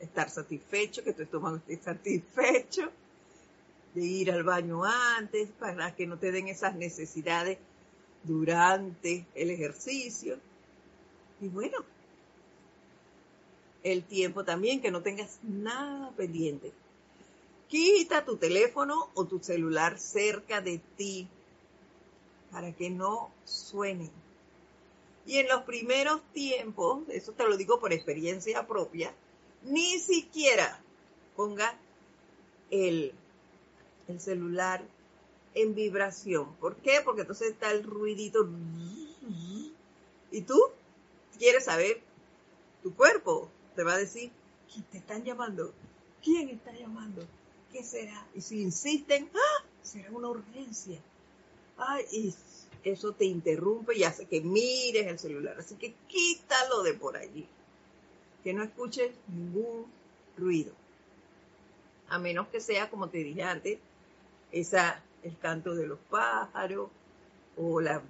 [0.00, 2.90] estar satisfecho, que tu estómago esté satisfecho,
[3.94, 7.58] de ir al baño antes para que no te den esas necesidades
[8.24, 10.38] durante el ejercicio.
[11.40, 11.78] Y bueno,
[13.82, 16.72] el tiempo también, que no tengas nada pendiente.
[17.68, 21.28] Quita tu teléfono o tu celular cerca de ti
[22.50, 24.10] para que no suenen.
[25.26, 29.14] Y en los primeros tiempos, eso te lo digo por experiencia propia,
[29.62, 30.82] ni siquiera
[31.36, 31.78] ponga
[32.70, 33.12] el,
[34.08, 34.82] el celular
[35.54, 36.54] en vibración.
[36.56, 37.00] ¿Por qué?
[37.04, 38.48] Porque entonces está el ruidito.
[40.30, 40.58] Y tú
[41.38, 42.00] quieres saber,
[42.82, 44.30] tu cuerpo te va a decir,
[44.72, 45.72] ¿quién te están llamando?
[46.22, 47.26] ¿Quién está llamando?
[47.72, 48.26] ¿Qué será?
[48.34, 49.64] Y si insisten, ¡ah!
[49.82, 51.00] será una urgencia
[51.80, 52.34] ay,
[52.84, 55.56] eso te interrumpe y hace que mires el celular.
[55.58, 57.46] Así que quítalo de por allí.
[58.42, 59.86] Que no escuches ningún
[60.36, 60.72] ruido.
[62.08, 63.78] A menos que sea, como te dije antes,
[64.52, 66.90] esa, el canto de los pájaros
[67.56, 68.02] o la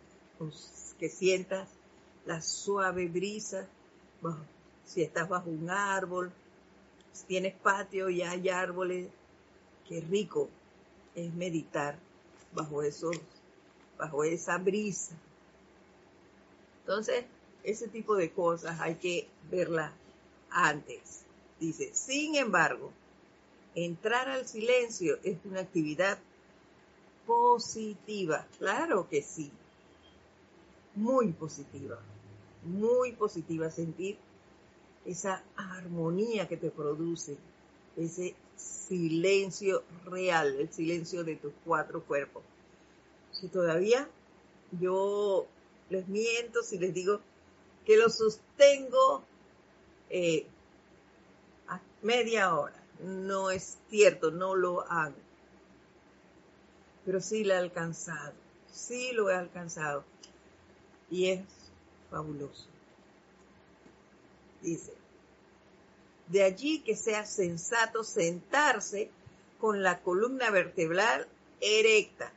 [0.99, 1.69] que sientas
[2.27, 3.67] la suave brisa,
[4.85, 6.33] si estás bajo un árbol,
[7.13, 9.09] si tienes patio y hay árboles,
[9.89, 10.49] qué rico
[11.15, 11.99] es meditar
[12.53, 13.17] bajo esos,
[14.01, 15.15] bajo esa brisa.
[16.81, 17.25] Entonces,
[17.63, 19.93] ese tipo de cosas hay que verlas
[20.51, 21.25] antes.
[21.61, 22.91] Dice, sin embargo,
[23.75, 26.19] entrar al silencio es una actividad
[27.27, 28.47] positiva.
[28.59, 29.51] Claro que sí.
[30.95, 31.99] Muy positiva.
[32.65, 34.17] Muy positiva sentir
[35.05, 37.37] esa armonía que te produce,
[37.97, 42.43] ese silencio real, el silencio de tus cuatro cuerpos.
[43.41, 44.09] Si todavía
[44.73, 45.47] yo
[45.89, 47.21] les miento si les digo
[47.85, 49.25] que lo sostengo
[50.11, 50.47] eh,
[51.69, 52.77] a media hora.
[53.01, 55.17] No es cierto, no lo hago.
[57.05, 58.35] Pero sí lo he alcanzado,
[58.71, 60.05] sí lo he alcanzado.
[61.11, 61.41] Y es
[62.11, 62.67] fabuloso.
[64.61, 64.93] Dice,
[66.29, 69.11] de allí que sea sensato sentarse
[69.59, 71.27] con la columna vertebral
[71.61, 72.33] erecta.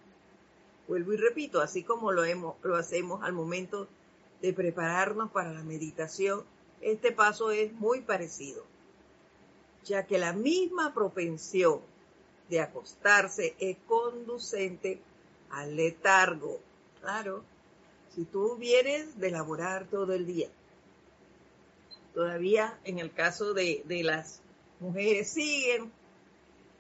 [0.88, 2.24] Vuelvo y repito, así como lo,
[2.76, 3.88] hacemos al momento
[4.42, 6.44] de prepararnos para la meditación,
[6.82, 8.66] este paso es muy parecido,
[9.86, 11.80] ya que la misma propensión
[12.50, 15.00] de acostarse es conducente
[15.50, 16.60] al letargo.
[17.00, 17.44] Claro,
[18.14, 20.50] si tú vienes de laborar todo el día,
[22.14, 24.42] todavía en el caso de, las
[24.82, 25.94] mujeres siguen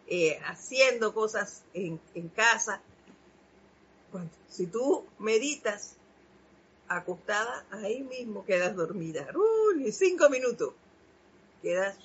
[0.07, 1.99] eh, haciendo cosas en
[2.35, 2.81] casa.
[4.47, 5.95] Si tú meditas
[6.87, 9.27] acostada, ahí mismo quedas dormida.
[9.35, 10.73] Uy, cinco minutos.
[11.61, 11.97] Quedas,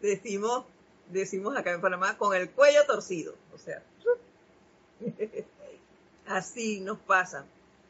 [0.00, 0.64] decimos,
[1.10, 3.34] decimos acá en Panamá, con el cuello torcido.
[3.54, 3.82] O sea,
[6.26, 7.44] así nos pasa.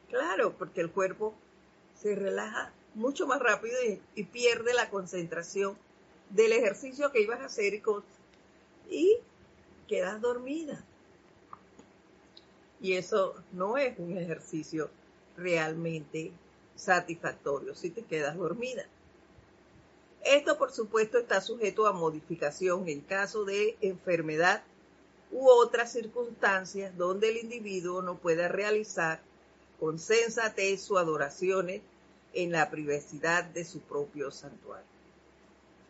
[0.09, 1.33] Claro, porque el cuerpo
[2.01, 3.77] se relaja mucho más rápido
[4.15, 5.77] y, pierde la concentración
[6.29, 7.81] del ejercicio que ibas a hacer y,
[8.89, 9.17] y
[9.87, 10.83] quedas dormida.
[12.81, 14.89] Y eso no es un ejercicio
[15.37, 16.31] realmente
[16.75, 18.85] satisfactorio si te quedas dormida.
[20.23, 24.63] Esto, por supuesto, está sujeto a modificación en caso de enfermedad
[25.31, 29.21] u otras circunstancias donde el individuo no pueda realizar
[29.79, 31.81] con sensatez sus adoraciones
[32.33, 34.85] en la privacidad de su propio santuario.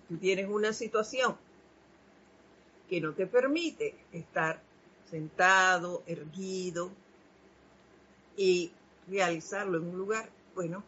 [0.08, 1.36] Tú tienes una situación
[2.90, 4.62] que no te permite estar
[5.12, 6.89] sentado, erguido
[8.38, 8.71] y
[9.08, 10.84] realizarlo en un lugar, bueno,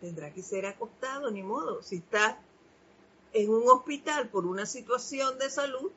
[0.00, 1.82] tendrá que ser acostado, ni modo.
[1.82, 2.36] Si estás
[3.32, 5.90] en un hospital por una situación de salud,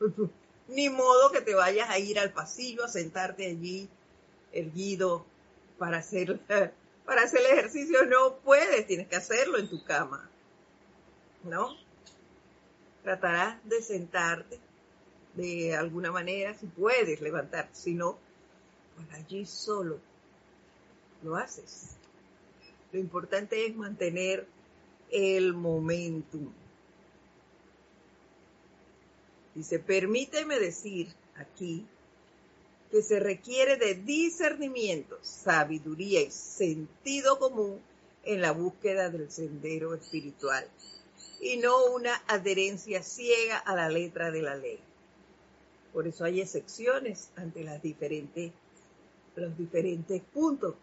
[0.68, 3.88] ni modo que te vayas a ir al pasillo a sentarte allí
[4.52, 5.24] erguido
[5.78, 6.40] para hacer,
[7.04, 8.04] para hacer el ejercicio.
[8.06, 10.28] No puedes, tienes que hacerlo en tu cama.
[11.44, 11.76] ¿No?
[13.02, 14.60] Tratarás de sentarte
[15.34, 18.18] de alguna manera si puedes levantarte, si no,
[19.12, 19.98] allí solo
[21.22, 21.96] lo haces.
[22.92, 24.46] Lo importante es mantener
[25.10, 26.52] el momentum.
[29.54, 31.86] Dice, permíteme decir aquí
[32.90, 37.80] que se requiere de discernimiento, sabiduría y sentido común
[38.24, 40.66] en la búsqueda del sendero espiritual
[41.40, 44.78] y no una adherencia ciega a la letra de la ley.
[45.92, 48.52] Por eso hay excepciones ante las diferentes
[49.34, 50.74] los diferentes puntos.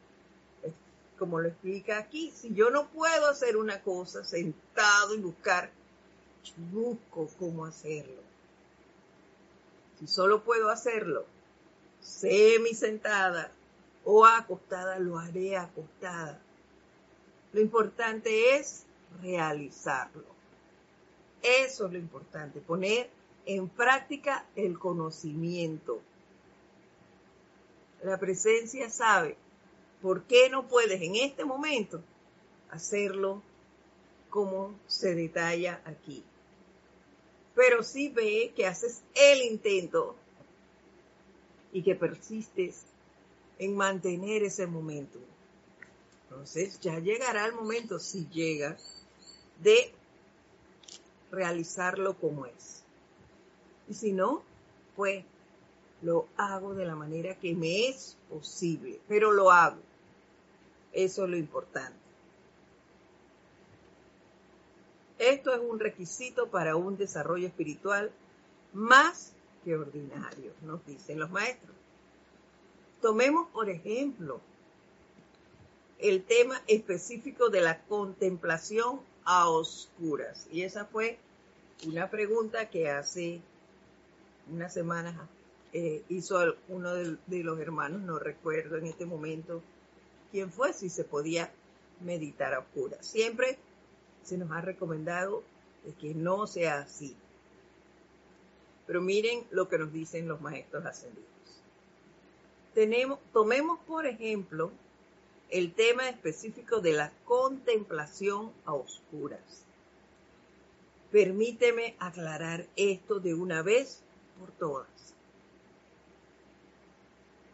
[1.18, 5.70] Como lo explica aquí, si yo no puedo hacer una cosa sentado y buscar,
[6.72, 8.22] busco cómo hacerlo.
[10.00, 11.26] Si solo puedo hacerlo
[12.00, 13.52] semi sentada
[14.06, 16.40] o acostada, lo haré acostada.
[17.52, 18.86] Lo importante es
[19.22, 20.24] realizarlo.
[21.42, 23.10] Eso es lo importante, poner
[23.56, 26.02] en práctica el conocimiento
[28.04, 29.36] la presencia sabe
[30.04, 32.02] por qué no puedes en este momento
[32.70, 33.42] hacerlo
[34.30, 36.24] como se detalla aquí.
[37.56, 40.16] Pero sí ve que haces el intento
[41.74, 42.84] y que persistes
[43.58, 45.20] en mantener ese momento.
[46.30, 48.78] Entonces ya llegará el momento, si llega,
[49.62, 49.92] de
[51.32, 52.79] realizarlo como es.
[53.90, 54.44] Y si no,
[54.96, 55.26] pues
[56.02, 59.82] lo hago de la manera que me es posible, pero lo hago.
[60.94, 61.98] Eso es lo importante.
[65.18, 68.12] Esto es un requisito para un desarrollo espiritual
[68.72, 69.34] más
[69.66, 71.76] que ordinario, nos dicen los maestros.
[73.02, 74.40] Tomemos, por ejemplo,
[76.00, 80.48] el tema específico de la contemplación a oscuras.
[80.52, 81.20] Y esa fue
[81.86, 83.42] una pregunta que hace
[84.52, 85.16] unas semanas
[85.72, 89.62] eh, hizo uno de, los hermanos, no recuerdo en este momento
[90.32, 91.52] quién fue, si se podía
[92.02, 93.06] meditar a oscuras.
[93.06, 93.58] Siempre
[94.24, 95.44] se nos ha recomendado
[96.00, 97.16] que no sea así.
[98.88, 101.30] Pero miren lo que nos dicen los maestros ascendidos.
[102.74, 104.72] Tenemos, tomemos, por ejemplo,
[105.50, 109.64] el tema específico de la contemplación a oscuras.
[111.12, 114.04] Permíteme aclarar esto de una vez
[114.40, 114.88] por todas.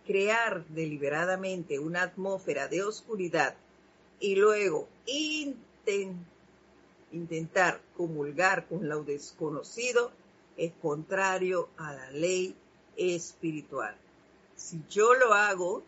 [0.06, 3.56] Crear deliberadamente una atmósfera de oscuridad
[4.20, 4.88] y luego
[7.12, 10.12] intentar comulgar con lo desconocido
[10.58, 12.56] es contrario a la ley
[12.98, 13.96] espiritual.
[14.56, 15.84] Si yo lo hago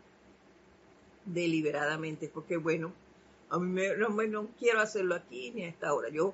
[1.26, 2.92] deliberadamente, porque bueno,
[3.50, 6.10] a mí no, no quiero hacerlo aquí ni a esta hora.
[6.10, 6.34] Yo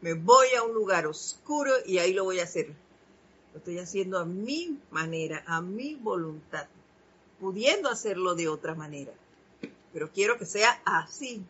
[0.00, 2.74] me voy a un lugar oscuro y ahí lo voy a hacer.
[3.56, 6.66] Lo estoy haciendo a mi manera, a mi voluntad,
[7.40, 9.14] pudiendo hacerlo de otra manera.
[9.94, 11.42] Pero quiero que sea así.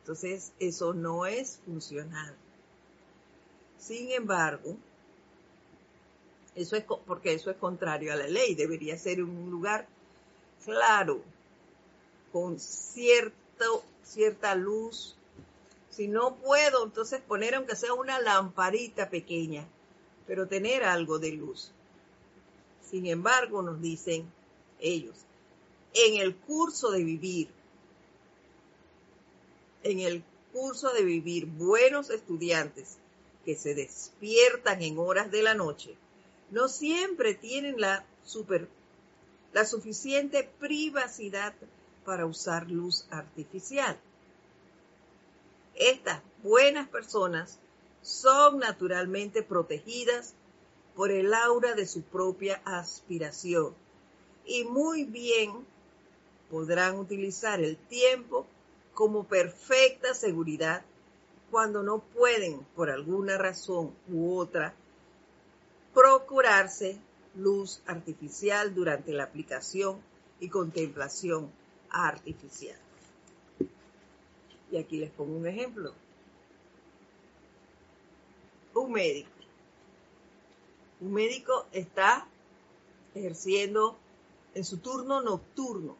[0.00, 2.36] Entonces, eso no es funcional.
[3.78, 4.76] Sin embargo,
[6.54, 8.54] eso es porque eso es contrario a la ley.
[8.54, 9.86] Debería ser un lugar
[10.62, 11.22] claro,
[12.34, 15.16] con cierto, cierta luz.
[15.88, 19.66] Si no puedo, entonces poner aunque sea una lamparita pequeña,
[20.26, 21.70] pero tener algo de luz.
[22.82, 24.30] Sin embargo, nos dicen
[24.80, 25.16] ellos,
[25.94, 27.48] en el curso de vivir,
[29.82, 30.22] en el
[30.52, 32.96] curso de vivir, buenos estudiantes
[33.44, 35.96] que se despiertan en horas de la noche,
[36.50, 38.68] no siempre tienen la, super,
[39.52, 41.54] la suficiente privacidad
[42.04, 43.98] para usar luz artificial.
[45.74, 47.58] Estas buenas personas
[48.04, 50.34] son naturalmente protegidas
[50.94, 53.74] por el aura de su propia aspiración
[54.44, 55.66] y muy bien
[56.50, 58.46] podrán utilizar el tiempo
[58.92, 60.84] como perfecta seguridad
[61.50, 64.74] cuando no pueden, por alguna razón u otra,
[65.94, 66.98] procurarse
[67.36, 69.98] luz artificial durante la aplicación
[70.40, 71.50] y contemplación
[71.88, 72.78] artificial.
[74.70, 75.94] Y aquí les pongo un ejemplo.
[78.84, 79.30] Un médico.
[81.00, 82.26] Un médico está
[83.14, 83.96] ejerciendo
[84.54, 85.96] en su turno nocturno,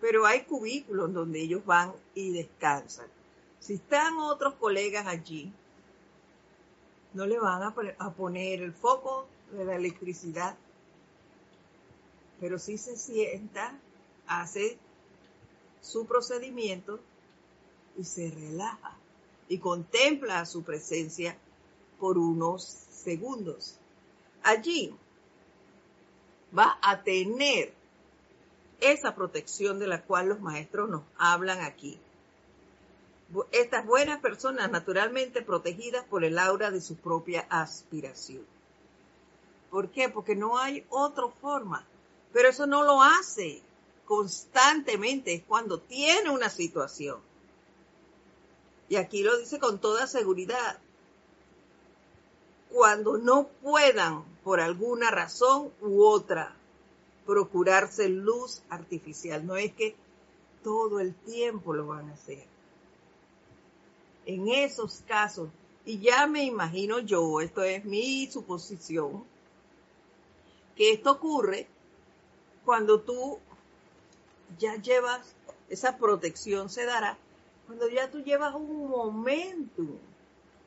[0.00, 3.06] pero hay cubículos donde ellos van y descansan.
[3.60, 5.52] Si están otros colegas allí,
[7.14, 10.56] no le van a poner, el foco de la electricidad,
[12.40, 13.78] pero si se sienta
[14.26, 14.76] hace
[15.82, 16.98] su procedimiento
[17.96, 18.97] y se relaja
[19.48, 21.36] y contempla su presencia
[21.98, 23.76] por unos segundos.
[24.42, 24.94] Allí
[26.56, 27.72] va a tener
[28.80, 31.98] esa protección de la cual los maestros nos hablan aquí.
[33.52, 38.46] Estas buenas personas naturalmente protegidas por el aura de su propia aspiración.
[39.70, 40.08] ¿Por qué?
[40.08, 41.84] Porque no hay otra forma.
[42.32, 43.62] Pero eso no lo hace
[44.08, 47.20] constantemente es cuando tiene una situación.
[48.88, 50.78] Y aquí lo dice con toda seguridad.
[52.70, 56.54] Cuando no puedan, por alguna razón u otra,
[57.26, 59.46] procurarse luz artificial.
[59.46, 59.94] No es que
[60.62, 62.44] todo el tiempo lo van a hacer.
[64.26, 65.48] En esos casos,
[65.84, 69.24] y ya me imagino yo, esto es mi suposición,
[70.76, 71.66] que esto ocurre
[72.64, 73.38] cuando tú
[74.58, 75.34] ya llevas,
[75.68, 77.18] esa protección se dará
[77.68, 79.84] cuando ya tú llevas un momento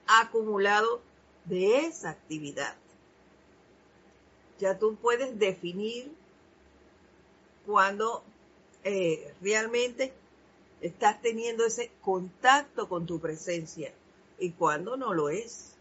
[0.05, 1.01] acumulado
[1.45, 2.75] de esa actividad.
[4.59, 6.11] Ya tú puedes definir
[7.65, 8.23] cuando
[8.83, 10.13] eh, realmente
[10.79, 13.91] estás teniendo ese contacto con tu presencia
[14.37, 15.75] y cuando no lo es.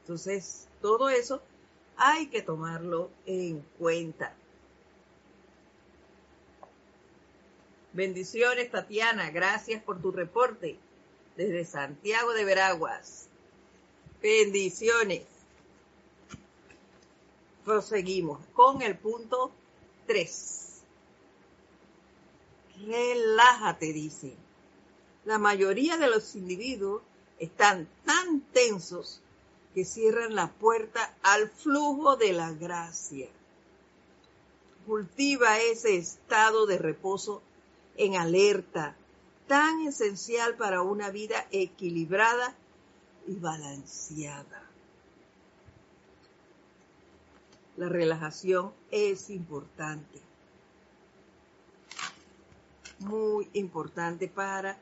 [0.00, 1.42] Entonces, todo eso
[1.98, 4.34] hay que tomarlo en cuenta.
[7.92, 9.30] Bendiciones, Tatiana.
[9.30, 10.78] Gracias por tu reporte
[11.36, 13.26] desde Santiago de Veraguas.
[14.22, 15.22] Bendiciones.
[17.64, 19.50] Proseguimos con el punto
[20.06, 20.82] 3.
[22.86, 24.34] Relájate, dice.
[25.24, 27.02] La mayoría de los individuos
[27.38, 29.20] están tan tensos
[29.74, 33.28] que cierran la puerta al flujo de la gracia.
[34.86, 37.42] cultiva ese estado de reposo
[38.00, 38.96] en alerta,
[39.46, 42.54] tan esencial para una vida equilibrada
[43.26, 44.62] y balanceada.
[47.76, 50.18] La relajación es importante,
[53.00, 54.78] muy importante para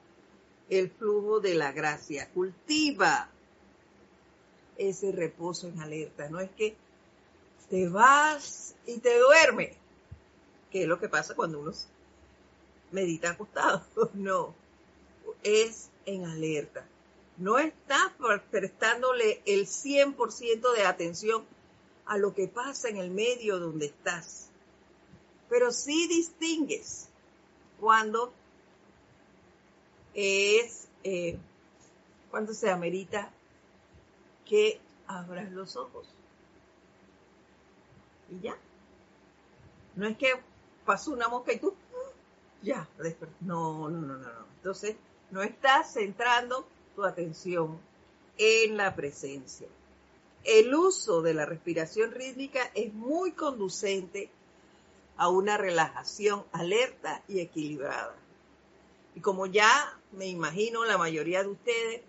[0.71, 2.31] el flujo de la gracia.
[2.31, 3.31] Cultiva
[4.77, 6.31] ese reposo en alerta.
[6.31, 6.77] No es que
[7.69, 9.77] te vas y te duermes,
[10.71, 11.73] que es lo que pasa cuando uno
[12.91, 13.85] medita acostado.
[14.15, 14.55] No,
[15.43, 16.87] es en alerta.
[17.37, 18.13] No estás
[18.51, 21.45] prestándole el 100% de atención
[22.07, 24.49] a lo que pasa en el medio donde estás.
[25.49, 27.09] Pero sí distingues
[27.79, 28.33] cuando
[30.15, 31.39] es, eh,
[32.31, 33.31] cuando se amerita
[34.45, 36.09] que abras los ojos.
[38.31, 38.57] Y ya.
[39.95, 40.33] No es que
[40.85, 41.75] pasó una mosca y tú,
[42.63, 42.89] ya,
[43.41, 44.47] no, no, no, no, no.
[44.57, 44.97] Entonces,
[45.31, 47.79] no estás centrando tu atención
[48.37, 49.69] en la presencia.
[50.45, 54.31] El uso de la respiración rítmica es muy conducente
[55.17, 58.15] a una relajación alerta y equilibrada.
[59.15, 62.03] Y como ya me imagino la mayoría de ustedes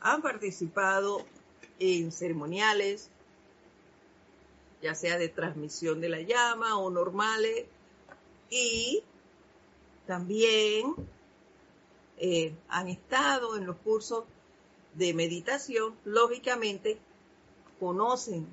[0.00, 1.24] han participado
[1.78, 3.10] en ceremoniales,
[4.82, 7.64] ya sea de transmisión de la llama o normales,
[8.50, 9.02] y
[10.10, 10.96] también
[12.18, 14.24] eh, han estado en los cursos
[14.94, 16.98] de meditación, lógicamente
[17.78, 18.44] conocen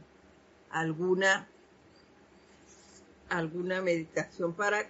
[0.69, 1.47] alguna,
[3.29, 4.87] alguna meditación para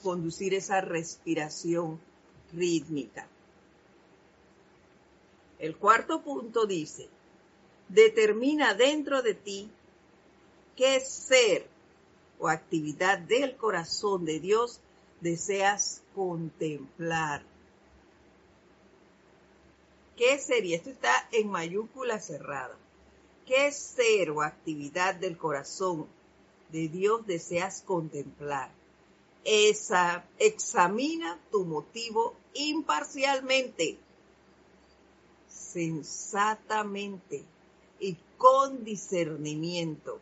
[0.00, 1.98] conducir esa respiración
[2.52, 3.26] rítmica.
[5.58, 7.08] El cuarto punto dice,
[7.88, 9.68] determina dentro de ti
[10.76, 11.66] qué ser
[12.38, 14.80] o actividad del corazón de Dios
[15.22, 17.42] deseas contemplar.
[20.16, 20.76] ¿Qué sería?
[20.76, 22.76] Esto está en mayúscula cerrada.
[23.46, 26.06] ¿Qué ser o actividad del corazón
[26.70, 28.70] de Dios deseas contemplar?
[29.44, 33.98] Esa, examina tu motivo imparcialmente,
[35.48, 37.44] sensatamente
[37.98, 40.20] y con discernimiento.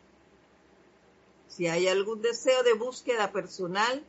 [1.49, 4.03] Si hay algún deseo de búsqueda personal,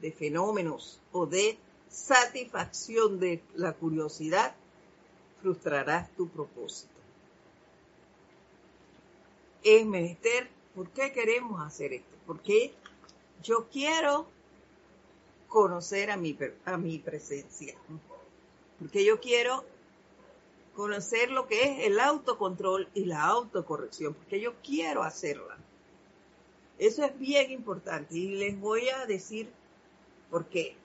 [0.00, 4.54] de fenómenos o de satisfacción de la curiosidad,
[5.40, 6.92] frustrarás tu propósito.
[9.62, 12.16] Es menester, ¿por qué queremos hacer esto?
[12.26, 12.74] Porque
[13.42, 14.26] yo quiero
[15.48, 17.74] conocer a mi, a mi presencia.
[18.78, 19.64] Porque yo quiero
[20.74, 24.14] conocer lo que es el autocontrol y la autocorrección.
[24.14, 25.56] Porque yo quiero hacerla.
[26.78, 29.50] Eso es bien importante y les voy a decir
[30.30, 30.76] por qué.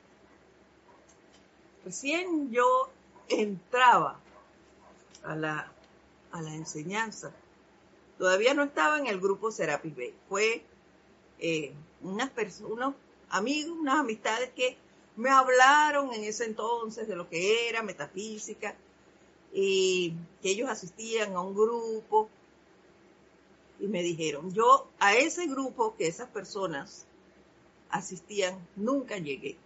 [1.84, 2.89] Recién yo
[3.28, 4.20] entraba
[5.24, 5.72] a la,
[6.32, 7.32] a la enseñanza.
[8.18, 10.14] Todavía no estaba en el grupo Serapis Bay.
[10.30, 10.64] Fue
[11.39, 12.32] eh, unas
[12.62, 12.94] unos
[13.30, 14.78] amigos, unas amistades que
[15.16, 18.76] me hablaron en ese entonces de lo que era metafísica
[19.54, 22.30] y que ellos asistían a un grupo
[23.80, 27.08] y me dijeron, yo a ese grupo que esas personas
[27.92, 29.58] asistían, nunca llegué.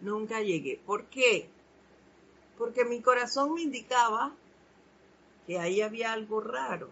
[0.00, 0.80] Nunca llegué.
[0.84, 1.48] ¿Por qué?
[2.58, 4.34] Porque mi corazón me indicaba
[5.46, 6.90] que ahí había algo raro.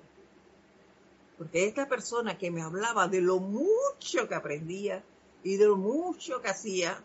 [1.39, 5.03] Porque esta persona que me hablaba de lo mucho que aprendía
[5.43, 7.03] y de lo mucho que hacía,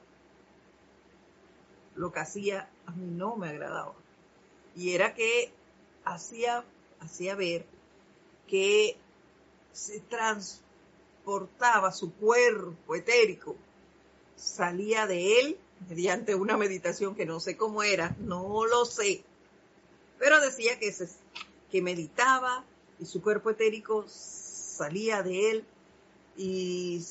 [1.96, 3.94] lo que hacía a mí no me agradaba.
[4.76, 5.52] Y era que
[6.04, 6.66] hacía,
[7.00, 7.66] hacía ver
[8.48, 8.98] que
[9.72, 10.00] se
[11.26, 13.56] transportaba su cuerpo etérico,
[14.36, 15.58] salía de él
[15.90, 19.24] mediante una meditación que no sé cómo era, no lo sé,
[20.20, 21.10] pero decía que, se,
[21.72, 22.64] que meditaba
[23.00, 25.66] y su cuerpo etérico salía de él
[26.38, 27.04] y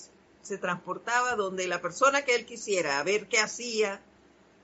[0.43, 4.01] se transportaba donde la persona que él quisiera, a ver qué hacía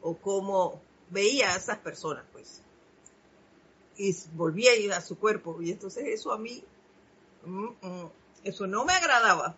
[0.01, 0.81] o cómo
[1.11, 2.63] veía a esas personas, pues
[3.97, 5.61] y volvía a ir a su cuerpo.
[5.61, 6.65] Y entonces eso a mí,
[7.45, 8.11] mm, mm,
[8.45, 9.57] eso no me agradaba.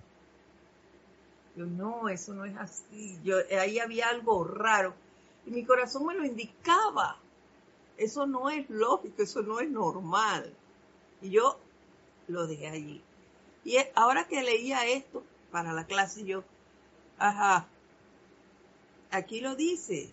[1.57, 3.18] Yo, no, eso no es así.
[3.22, 4.95] Yo, ahí había algo raro.
[5.47, 7.18] Y mi corazón me lo indicaba.
[7.97, 10.53] Eso no es lógico, eso no es normal.
[11.20, 11.59] Y yo
[12.28, 13.03] lo dejé allí.
[13.64, 16.43] Y ahora que leía esto para la clase, yo,
[17.18, 17.68] ajá,
[19.11, 20.11] aquí lo dice,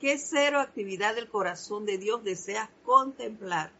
[0.00, 3.72] ¿Qué cero actividad del corazón de Dios deseas contemplar?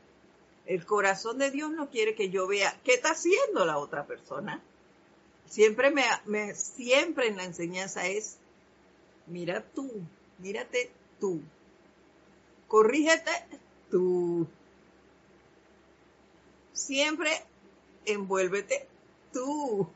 [0.68, 4.62] El corazón de Dios no quiere que yo vea qué está haciendo la otra persona.
[5.46, 8.36] Siempre me, siempre en la enseñanza es,
[9.26, 9.90] mira tú,
[10.36, 11.40] mírate tú,
[12.68, 13.30] corrígete
[13.90, 14.46] tú.
[16.74, 17.30] Siempre
[18.04, 18.86] envuélvete
[19.32, 19.88] tú.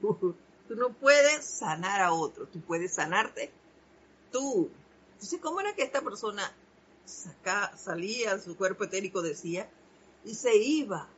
[0.68, 3.50] Tú no puedes sanar a otro, tú puedes sanarte
[4.30, 4.70] tú.
[5.12, 6.50] Entonces, ¿cómo era que esta persona
[7.04, 9.68] saca, salía, su cuerpo etérico decía,
[10.24, 11.08] y se iba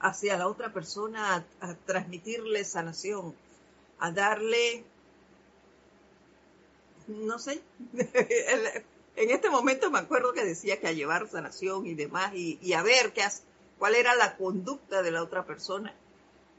[0.00, 3.34] hacia la otra persona a, transmitirle sanación,
[3.98, 4.84] a darle,
[7.06, 7.62] no sé,
[9.16, 12.72] en este momento me acuerdo que decía que a llevar sanación y demás, y, y
[12.72, 13.22] a ver qué,
[13.78, 15.92] cuál era la conducta de la otra persona.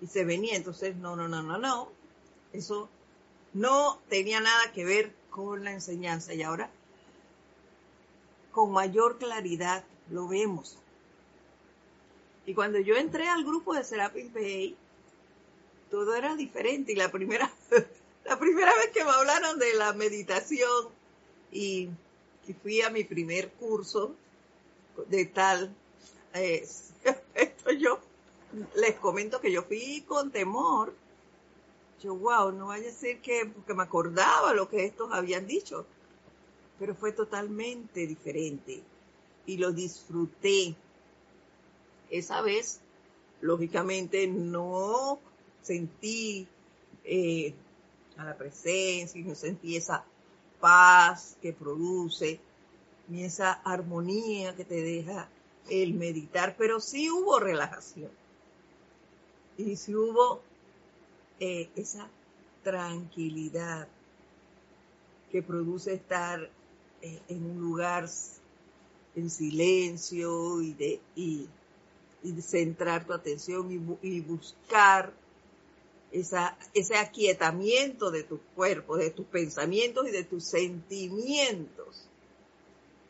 [0.02, 1.90] Y se venía, entonces, no, no, no, no, no.
[2.52, 2.90] Eso
[3.54, 6.34] no tenía nada que ver con la enseñanza.
[6.34, 6.70] Y ahora,
[8.52, 10.83] con mayor claridad, lo vemos.
[12.46, 14.76] Y cuando yo entré al grupo de Serapis Bay,
[15.90, 16.92] todo era diferente.
[16.92, 17.52] Y la primera,
[18.26, 20.90] la primera vez que me hablaron de la meditación
[21.52, 21.90] y
[22.48, 24.16] y fui a mi primer curso
[25.08, 25.74] de tal,
[26.34, 26.68] eh,
[27.34, 28.00] esto yo
[28.76, 30.94] les comento que yo fui con temor.
[32.02, 35.86] Yo, wow, no vaya a ser que, porque me acordaba lo que estos habían dicho,
[36.78, 38.84] pero fue totalmente diferente
[39.46, 40.76] y lo disfruté.
[42.10, 42.82] Esa vez,
[43.42, 45.20] lógicamente, no
[45.62, 46.48] sentí
[47.04, 47.54] eh,
[48.18, 50.04] a la presencia no sentí esa
[50.60, 52.40] paz que produce,
[53.08, 55.28] ni esa armonía que te deja
[55.70, 58.12] el meditar, pero sí hubo relajación.
[59.58, 60.42] Y sí hubo
[61.40, 62.08] eh, esa
[62.64, 63.88] tranquilidad
[65.32, 66.50] que produce estar
[67.02, 68.08] eh, en un lugar
[69.16, 71.50] en silencio y de, y,
[72.32, 73.72] de centrar tu atención
[74.02, 75.14] y, y buscar
[76.12, 82.08] esa, ese aquietamiento de tu cuerpo, de tus pensamientos y de tus sentimientos,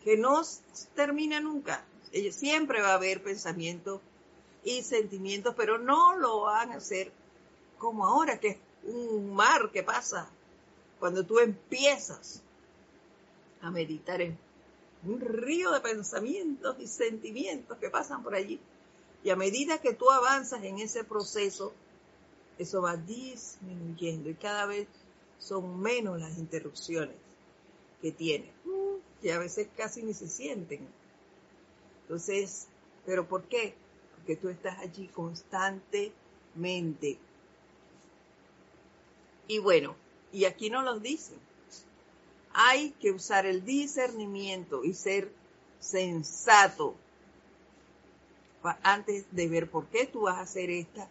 [0.03, 0.41] que no
[0.95, 1.85] termina nunca.
[2.31, 4.01] Siempre va a haber pensamientos
[4.63, 7.11] y sentimientos, pero no lo van a hacer
[7.77, 10.29] como ahora, que es un mar que pasa
[10.99, 12.41] cuando tú empiezas
[13.61, 14.37] a meditar en
[15.05, 18.59] un río de pensamientos y sentimientos que pasan por allí.
[19.23, 21.73] Y a medida que tú avanzas en ese proceso,
[22.57, 24.87] eso va disminuyendo y cada vez
[25.39, 27.15] son menos las interrupciones
[28.01, 28.51] que tiene,
[29.21, 30.87] que a veces casi ni se sienten.
[32.01, 32.67] Entonces,
[33.05, 33.75] ¿pero por qué?
[34.15, 37.17] Porque tú estás allí constantemente.
[39.47, 39.95] Y bueno,
[40.33, 41.37] y aquí no los dicen.
[42.53, 45.31] Hay que usar el discernimiento y ser
[45.79, 46.95] sensato
[48.83, 51.07] antes de ver por qué tú vas a hacer esta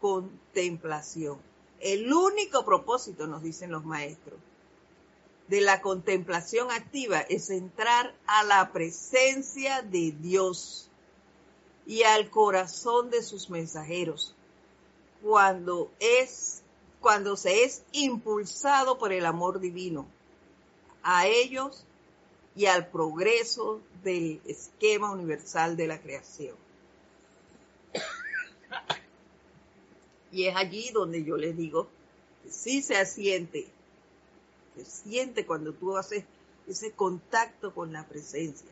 [0.00, 1.38] contemplación.
[1.80, 4.38] El único propósito, nos dicen los maestros,
[5.48, 10.88] de la contemplación activa es entrar a la presencia de Dios
[11.86, 14.34] y al corazón de sus mensajeros
[15.22, 16.62] cuando es
[17.00, 20.06] cuando se es impulsado por el amor divino
[21.02, 21.84] a ellos
[22.54, 26.61] y al progreso del esquema universal de la creación.
[30.32, 31.88] Y es allí donde yo les digo,
[32.42, 33.68] que sí se asiente,
[34.74, 36.24] se siente cuando tú haces
[36.66, 38.70] ese contacto con la presencia,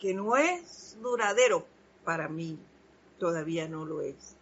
[0.00, 1.66] que no es duradero
[2.04, 2.58] para mí,
[3.18, 4.34] todavía no lo es,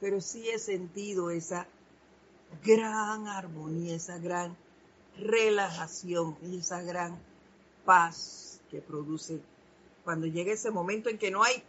[0.00, 1.66] pero sí he sentido esa
[2.64, 4.56] gran armonía, esa gran
[5.16, 7.18] relajación y esa gran
[7.84, 9.40] paz que produce
[10.04, 11.62] cuando llega ese momento en que no hay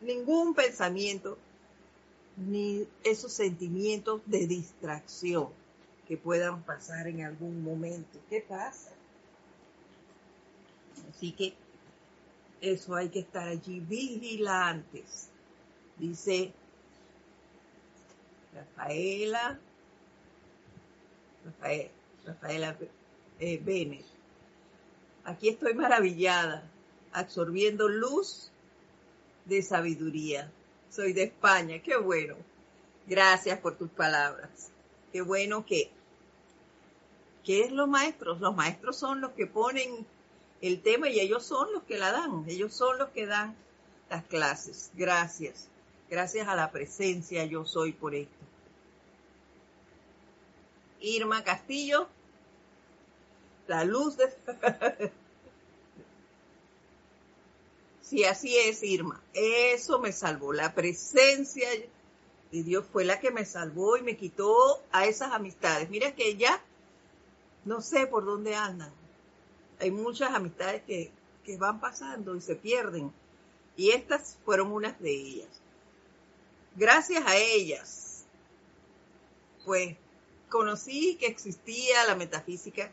[0.00, 1.38] ningún pensamiento,
[2.46, 5.48] ni esos sentimientos de distracción
[6.08, 8.18] que puedan pasar en algún momento.
[8.28, 8.90] ¿Qué pasa?
[11.08, 11.54] Así que
[12.60, 15.28] eso hay que estar allí vigilantes.
[15.98, 16.52] Dice
[18.54, 19.58] Rafaela,
[22.24, 22.76] Rafaela
[23.38, 24.04] eh.
[25.24, 26.68] Aquí estoy maravillada,
[27.12, 28.50] absorbiendo luz
[29.44, 30.50] de sabiduría
[30.90, 32.36] soy de España, qué bueno.
[33.06, 34.70] Gracias por tus palabras.
[35.12, 35.90] Qué bueno que,
[37.44, 38.40] ¿qué es los maestros?
[38.40, 40.06] Los maestros son los que ponen
[40.60, 43.56] el tema y ellos son los que la dan, ellos son los que dan
[44.10, 44.90] las clases.
[44.94, 45.68] Gracias.
[46.10, 48.34] Gracias a la presencia yo soy por esto.
[51.00, 52.08] Irma Castillo,
[53.66, 55.12] la luz de...
[58.10, 59.22] Sí, así es, Irma.
[59.32, 60.52] Eso me salvó.
[60.52, 61.68] La presencia
[62.50, 65.88] Y Dios fue la que me salvó y me quitó a esas amistades.
[65.90, 66.60] Mira que ya
[67.64, 68.92] no sé por dónde andan.
[69.78, 71.12] Hay muchas amistades que,
[71.44, 73.12] que van pasando y se pierden.
[73.76, 75.60] Y estas fueron unas de ellas.
[76.74, 78.24] Gracias a ellas,
[79.64, 79.96] pues
[80.48, 82.90] conocí que existía la metafísica.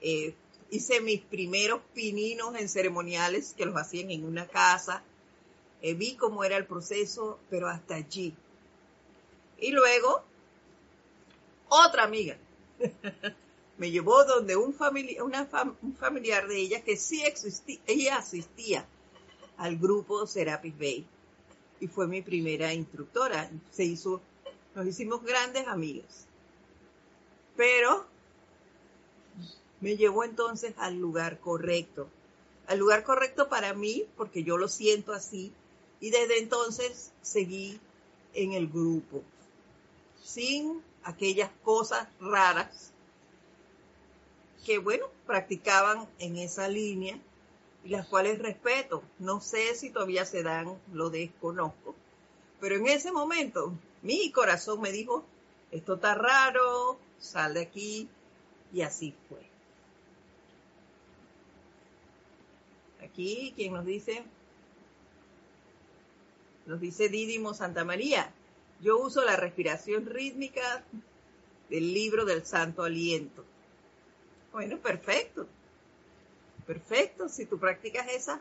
[0.00, 0.36] Eh,
[0.74, 5.02] hice mis primeros pininos en ceremoniales que los hacían en una casa.
[5.82, 8.34] Eh, vi cómo era el proceso, pero hasta allí.
[9.58, 10.22] Y luego,
[11.68, 12.36] otra amiga
[13.78, 14.74] me llevó donde un,
[15.82, 18.86] un familiar de ella que sí existía, ella asistía
[19.56, 21.06] al grupo Serapis Bay
[21.78, 23.48] y fue mi primera instructora.
[23.70, 24.20] Se hizo,
[24.74, 26.26] nos hicimos grandes amigas.
[27.56, 28.06] Pero
[29.84, 32.08] me llevó entonces al lugar correcto.
[32.66, 35.52] Al lugar correcto para mí, porque yo lo siento así,
[36.00, 37.78] y desde entonces seguí
[38.32, 39.22] en el grupo,
[40.22, 42.92] sin aquellas cosas raras
[44.64, 47.18] que, bueno, practicaban en esa línea
[47.84, 49.02] y las cuales respeto.
[49.18, 51.94] No sé si todavía se dan, lo desconozco.
[52.58, 55.26] Pero en ese momento mi corazón me dijo,
[55.70, 58.08] esto está raro, sal de aquí.
[58.72, 59.53] Y así fue.
[63.14, 64.24] Aquí, quien nos dice,
[66.66, 68.32] nos dice Dídimo Santa María,
[68.80, 70.82] yo uso la respiración rítmica
[71.70, 73.44] del libro del Santo Aliento.
[74.52, 75.46] Bueno, perfecto.
[76.66, 78.40] Perfecto, si tú practicas esa,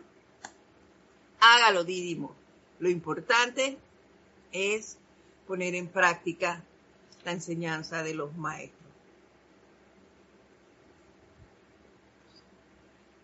[1.40, 2.34] hágalo, Dídimo.
[2.80, 3.78] Lo importante
[4.52, 4.98] es
[5.46, 6.64] poner en práctica
[7.24, 8.83] la enseñanza de los maestros.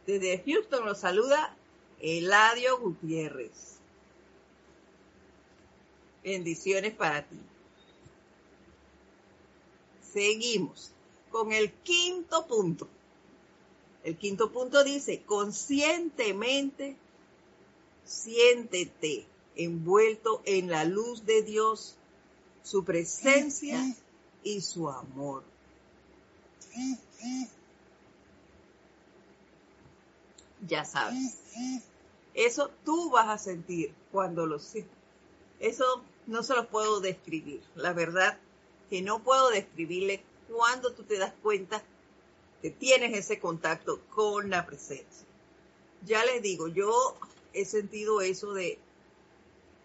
[0.09, 1.55] Desde Houston nos saluda
[1.99, 3.77] Eladio Gutiérrez.
[6.23, 7.37] Bendiciones para ti.
[10.11, 10.89] Seguimos
[11.29, 12.87] con el quinto punto.
[14.03, 16.95] El quinto punto dice, conscientemente
[18.03, 21.97] siéntete envuelto en la luz de Dios,
[22.63, 23.95] su presencia
[24.41, 25.43] y su amor.
[30.67, 31.39] Ya sabes.
[32.33, 34.93] Eso tú vas a sentir cuando lo sientes.
[35.59, 37.61] Eso no se lo puedo describir.
[37.75, 38.37] La verdad
[38.89, 41.83] que no puedo describirle cuando tú te das cuenta
[42.61, 45.25] que tienes ese contacto con la presencia.
[46.05, 47.15] Ya les digo, yo
[47.53, 48.79] he sentido eso de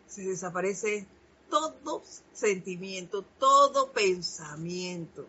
[0.06, 1.06] se desaparece
[1.50, 2.02] todo
[2.32, 5.26] sentimiento, todo pensamiento.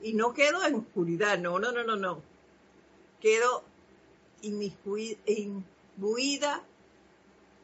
[0.00, 2.22] Y no quedo en oscuridad, no, no, no, no, no.
[3.20, 3.62] Quedo
[4.42, 5.18] inmiscuida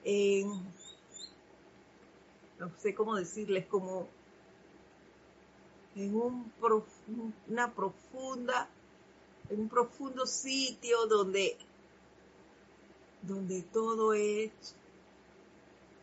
[0.04, 0.62] en,
[2.58, 4.08] no sé cómo decirles, como
[5.96, 6.52] en un
[7.48, 8.68] una profunda,
[9.50, 11.56] en un profundo sitio donde,
[13.22, 14.50] donde todo es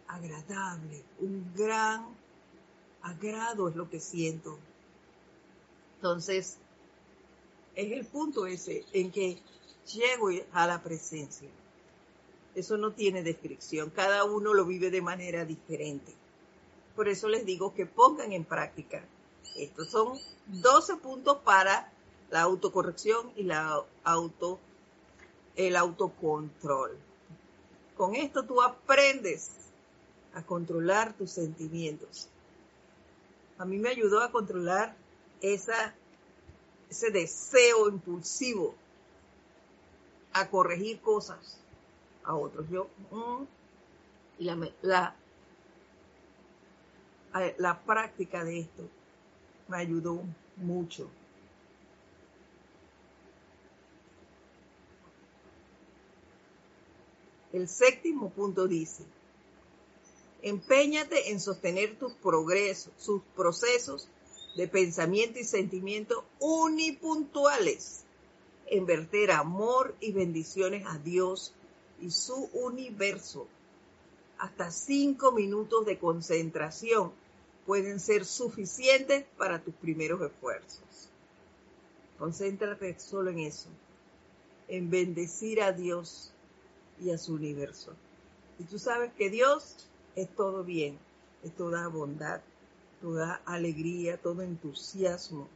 [0.08, 2.08] agradable, un gran
[3.02, 4.58] agrado es lo que siento.
[5.96, 6.58] Entonces,
[7.76, 9.40] es el punto ese en que
[9.94, 11.50] llego a la presencia.
[12.56, 16.14] Eso no tiene descripción, cada uno lo vive de manera diferente.
[16.96, 19.04] Por eso les digo que pongan en práctica.
[19.58, 20.18] Estos son
[20.48, 21.92] 12 puntos para
[22.30, 24.60] la autocorrección y la auto,
[25.56, 26.98] el autocontrol.
[27.98, 29.52] Con esto tú aprendes
[30.34, 32.30] a controlar tus sentimientos.
[33.58, 34.96] A mí me ayudó a controlar
[35.42, 35.94] esa,
[36.90, 38.76] ese deseo impulsivo
[40.36, 41.58] a corregir cosas
[42.26, 42.70] a otros.
[42.70, 43.44] Yo, mm,
[44.40, 45.16] y la, la,
[47.58, 48.84] la práctica de esto
[49.70, 50.22] me ayudó
[50.58, 51.10] mucho.
[57.54, 59.06] El séptimo punto dice,
[60.42, 64.10] empeñate en sostener tus progresos, sus procesos
[64.58, 68.05] de pensamiento y sentimiento unipuntuales
[68.68, 71.54] en verter amor y bendiciones a Dios
[72.02, 73.48] y su universo.
[74.38, 77.12] Hasta cinco minutos de concentración
[77.66, 81.10] pueden ser suficientes para tus primeros esfuerzos.
[82.18, 83.70] Concéntrate solo en eso,
[84.68, 86.32] en bendecir a Dios
[87.02, 87.94] y a su universo.
[88.60, 89.76] Y tú sabes que Dios
[90.16, 90.98] es todo bien,
[91.44, 92.42] es toda bondad,
[93.02, 95.48] toda alegría, todo entusiasmo,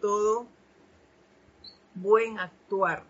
[0.00, 0.46] todo
[1.94, 3.04] buen actuar,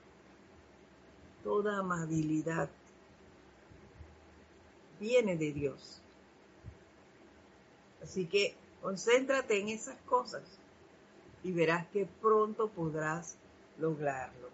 [1.42, 2.68] toda amabilidad
[5.00, 6.00] viene de Dios.
[8.02, 10.42] Así que concéntrate en esas cosas
[11.42, 13.36] y verás que pronto podrás
[13.78, 14.48] lograrlo.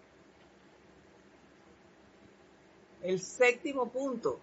[3.01, 4.39] El séptimo punto.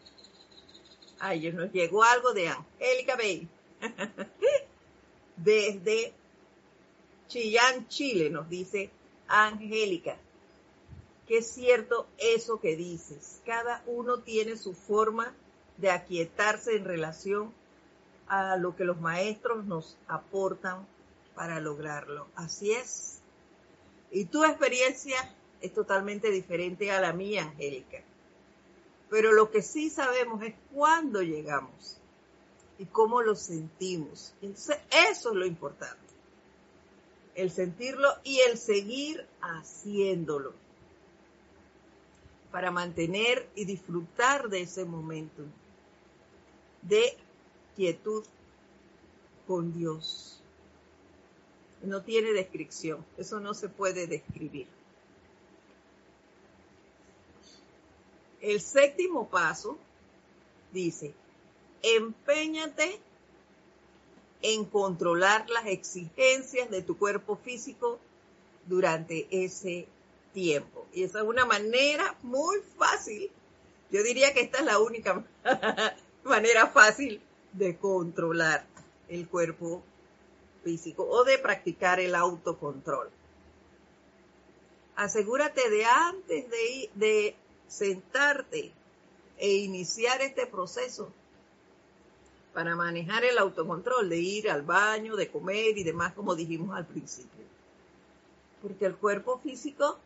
[1.21, 3.49] Ay, nos llegó algo de Angélica Bay.
[5.37, 6.13] Desde
[7.29, 8.91] Chillán, Chile, nos dice
[9.29, 10.17] Angélica.
[11.27, 13.41] Que es cierto eso que dices.
[13.45, 15.35] Cada uno tiene su forma
[15.77, 17.53] de aquietarse en relación
[18.27, 20.87] a lo que los maestros nos aportan
[21.35, 22.27] para lograrlo.
[22.35, 23.21] Así es.
[24.11, 25.17] Y tu experiencia
[25.61, 28.03] es totalmente diferente a la mía, Angélica.
[29.11, 31.99] Pero lo que sí sabemos es cuándo llegamos
[32.79, 34.35] y cómo lo sentimos.
[34.43, 35.97] Entonces, eso es lo importante.
[37.39, 40.55] El sentirlo y el seguir haciéndolo
[42.51, 45.45] para mantener y disfrutar de ese momento
[46.83, 47.17] de
[47.77, 48.25] quietud
[49.47, 50.43] con Dios.
[51.85, 54.67] No tiene descripción, eso no se puede describir.
[58.41, 59.79] El séptimo paso
[60.73, 61.15] dice,
[61.83, 63.01] empeñate
[64.43, 67.99] en controlar las exigencias de tu cuerpo físico
[68.67, 69.89] durante ese
[70.33, 70.87] tiempo.
[70.93, 73.31] Y esa es una manera muy fácil.
[73.91, 75.25] Yo diría que esta es la única
[76.25, 77.21] manera fácil
[77.53, 78.67] de controlar
[79.09, 79.83] el cuerpo
[80.63, 83.11] físico o de practicar el autocontrol.
[84.97, 87.37] Asegúrate de antes de, de
[87.69, 88.73] sentarte
[89.39, 91.13] e iniciar este proceso
[92.53, 96.87] para manejar el autocontrol, de ir al baño, de comer y demás, como dijimos al
[96.87, 97.45] principio.
[98.63, 99.99] Porque el cuerpo físico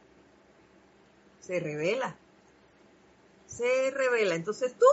[1.40, 2.16] se revela,
[3.47, 4.34] se revela.
[4.34, 4.86] Entonces tú,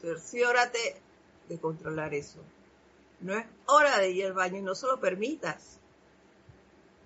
[0.00, 1.00] cerciórate
[1.48, 2.38] de controlar eso.
[3.20, 5.78] No es hora de ir al baño y no se lo permitas.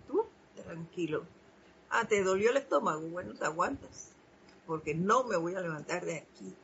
[0.07, 1.25] Tú, tranquilo.
[1.91, 3.03] Ah, ¿te dolió el estómago?
[3.03, 4.11] Bueno, te aguantas,
[4.67, 6.55] porque no me voy a levantar de aquí.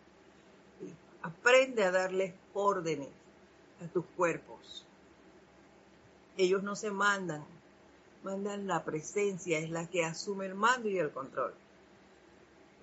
[1.23, 3.09] Aprende a darles órdenes
[3.83, 4.85] a tus cuerpos.
[6.37, 7.45] Ellos no se mandan,
[8.23, 11.53] mandan la presencia, es la que asume el mando y el control.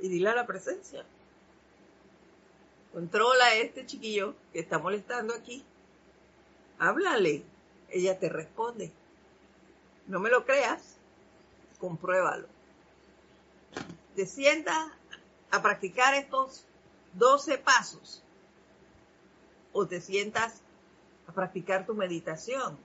[0.01, 1.05] Y dile a la presencia,
[2.91, 5.63] controla a este chiquillo que está molestando aquí.
[6.79, 7.43] Háblale,
[7.89, 8.91] ella te responde.
[10.07, 10.97] No me lo creas,
[11.79, 12.47] compruébalo.
[14.15, 14.91] Te sientas
[15.51, 16.65] a practicar estos
[17.13, 18.21] 12 pasos
[19.75, 20.61] o te sientas
[21.27, 22.77] a practicar tu meditación,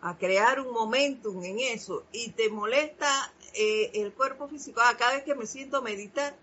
[0.00, 4.80] a crear un momentum en eso y te molesta eh, el cuerpo físico.
[4.82, 6.34] Ah, cada vez que me siento a meditar,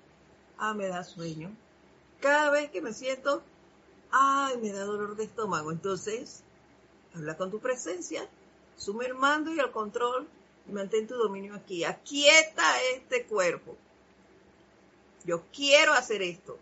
[0.58, 1.52] ah, me da sueño.
[2.22, 3.44] Cada vez que me siento,
[4.10, 5.74] ay, me da dolor de estómago.
[5.74, 6.42] Entonces,
[7.14, 8.26] habla con tu presencia,
[8.78, 10.30] sume el mando y el control
[10.66, 11.84] y mantén tu dominio aquí.
[11.84, 13.76] Aquieta este cuerpo.
[15.26, 16.58] Yo quiero hacer esto,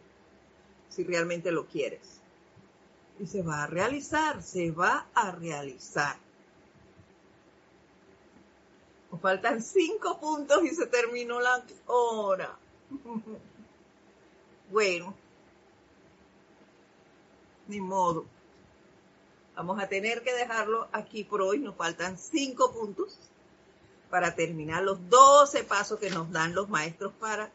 [0.89, 2.17] si realmente lo quieres
[3.19, 6.17] y se va a realizar, se va a realizar.
[9.11, 12.57] Nos faltan cinco puntos y se terminó la hora.
[14.69, 15.13] Bueno,
[17.69, 18.25] ni modo.
[19.55, 21.59] Vamos a tener que dejarlo aquí por hoy.
[21.59, 23.17] Nos faltan cinco puntos
[24.09, 27.49] para terminar los 12 pasos que nos dan los maestros para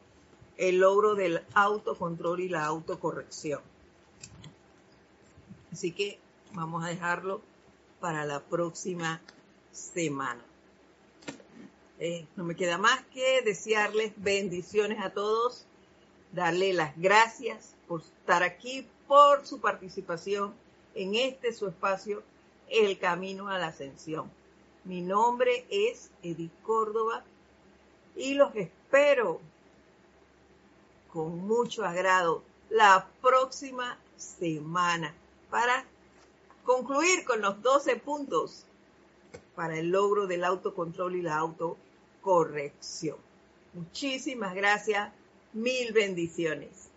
[0.56, 3.60] el logro del autocontrol y la autocorrección.
[5.72, 6.18] Así que
[6.52, 7.40] vamos a dejarlo
[7.98, 9.22] para la próxima
[9.70, 10.44] semana.
[11.98, 15.66] Eh, no me queda más que desearles bendiciones a todos,
[16.32, 20.52] darle las gracias por estar aquí, por su participación
[20.94, 22.22] en este su espacio,
[22.68, 24.30] El Camino a la Ascensión.
[24.84, 27.24] Mi nombre es Edith Córdoba
[28.16, 29.40] y los espero
[31.12, 35.14] con mucho agrado la próxima semana
[35.52, 35.84] para
[36.64, 38.64] concluir con los 12 puntos
[39.54, 43.18] para el logro del autocontrol y la autocorrección.
[43.74, 45.12] Muchísimas gracias,
[45.52, 46.88] mil bendiciones.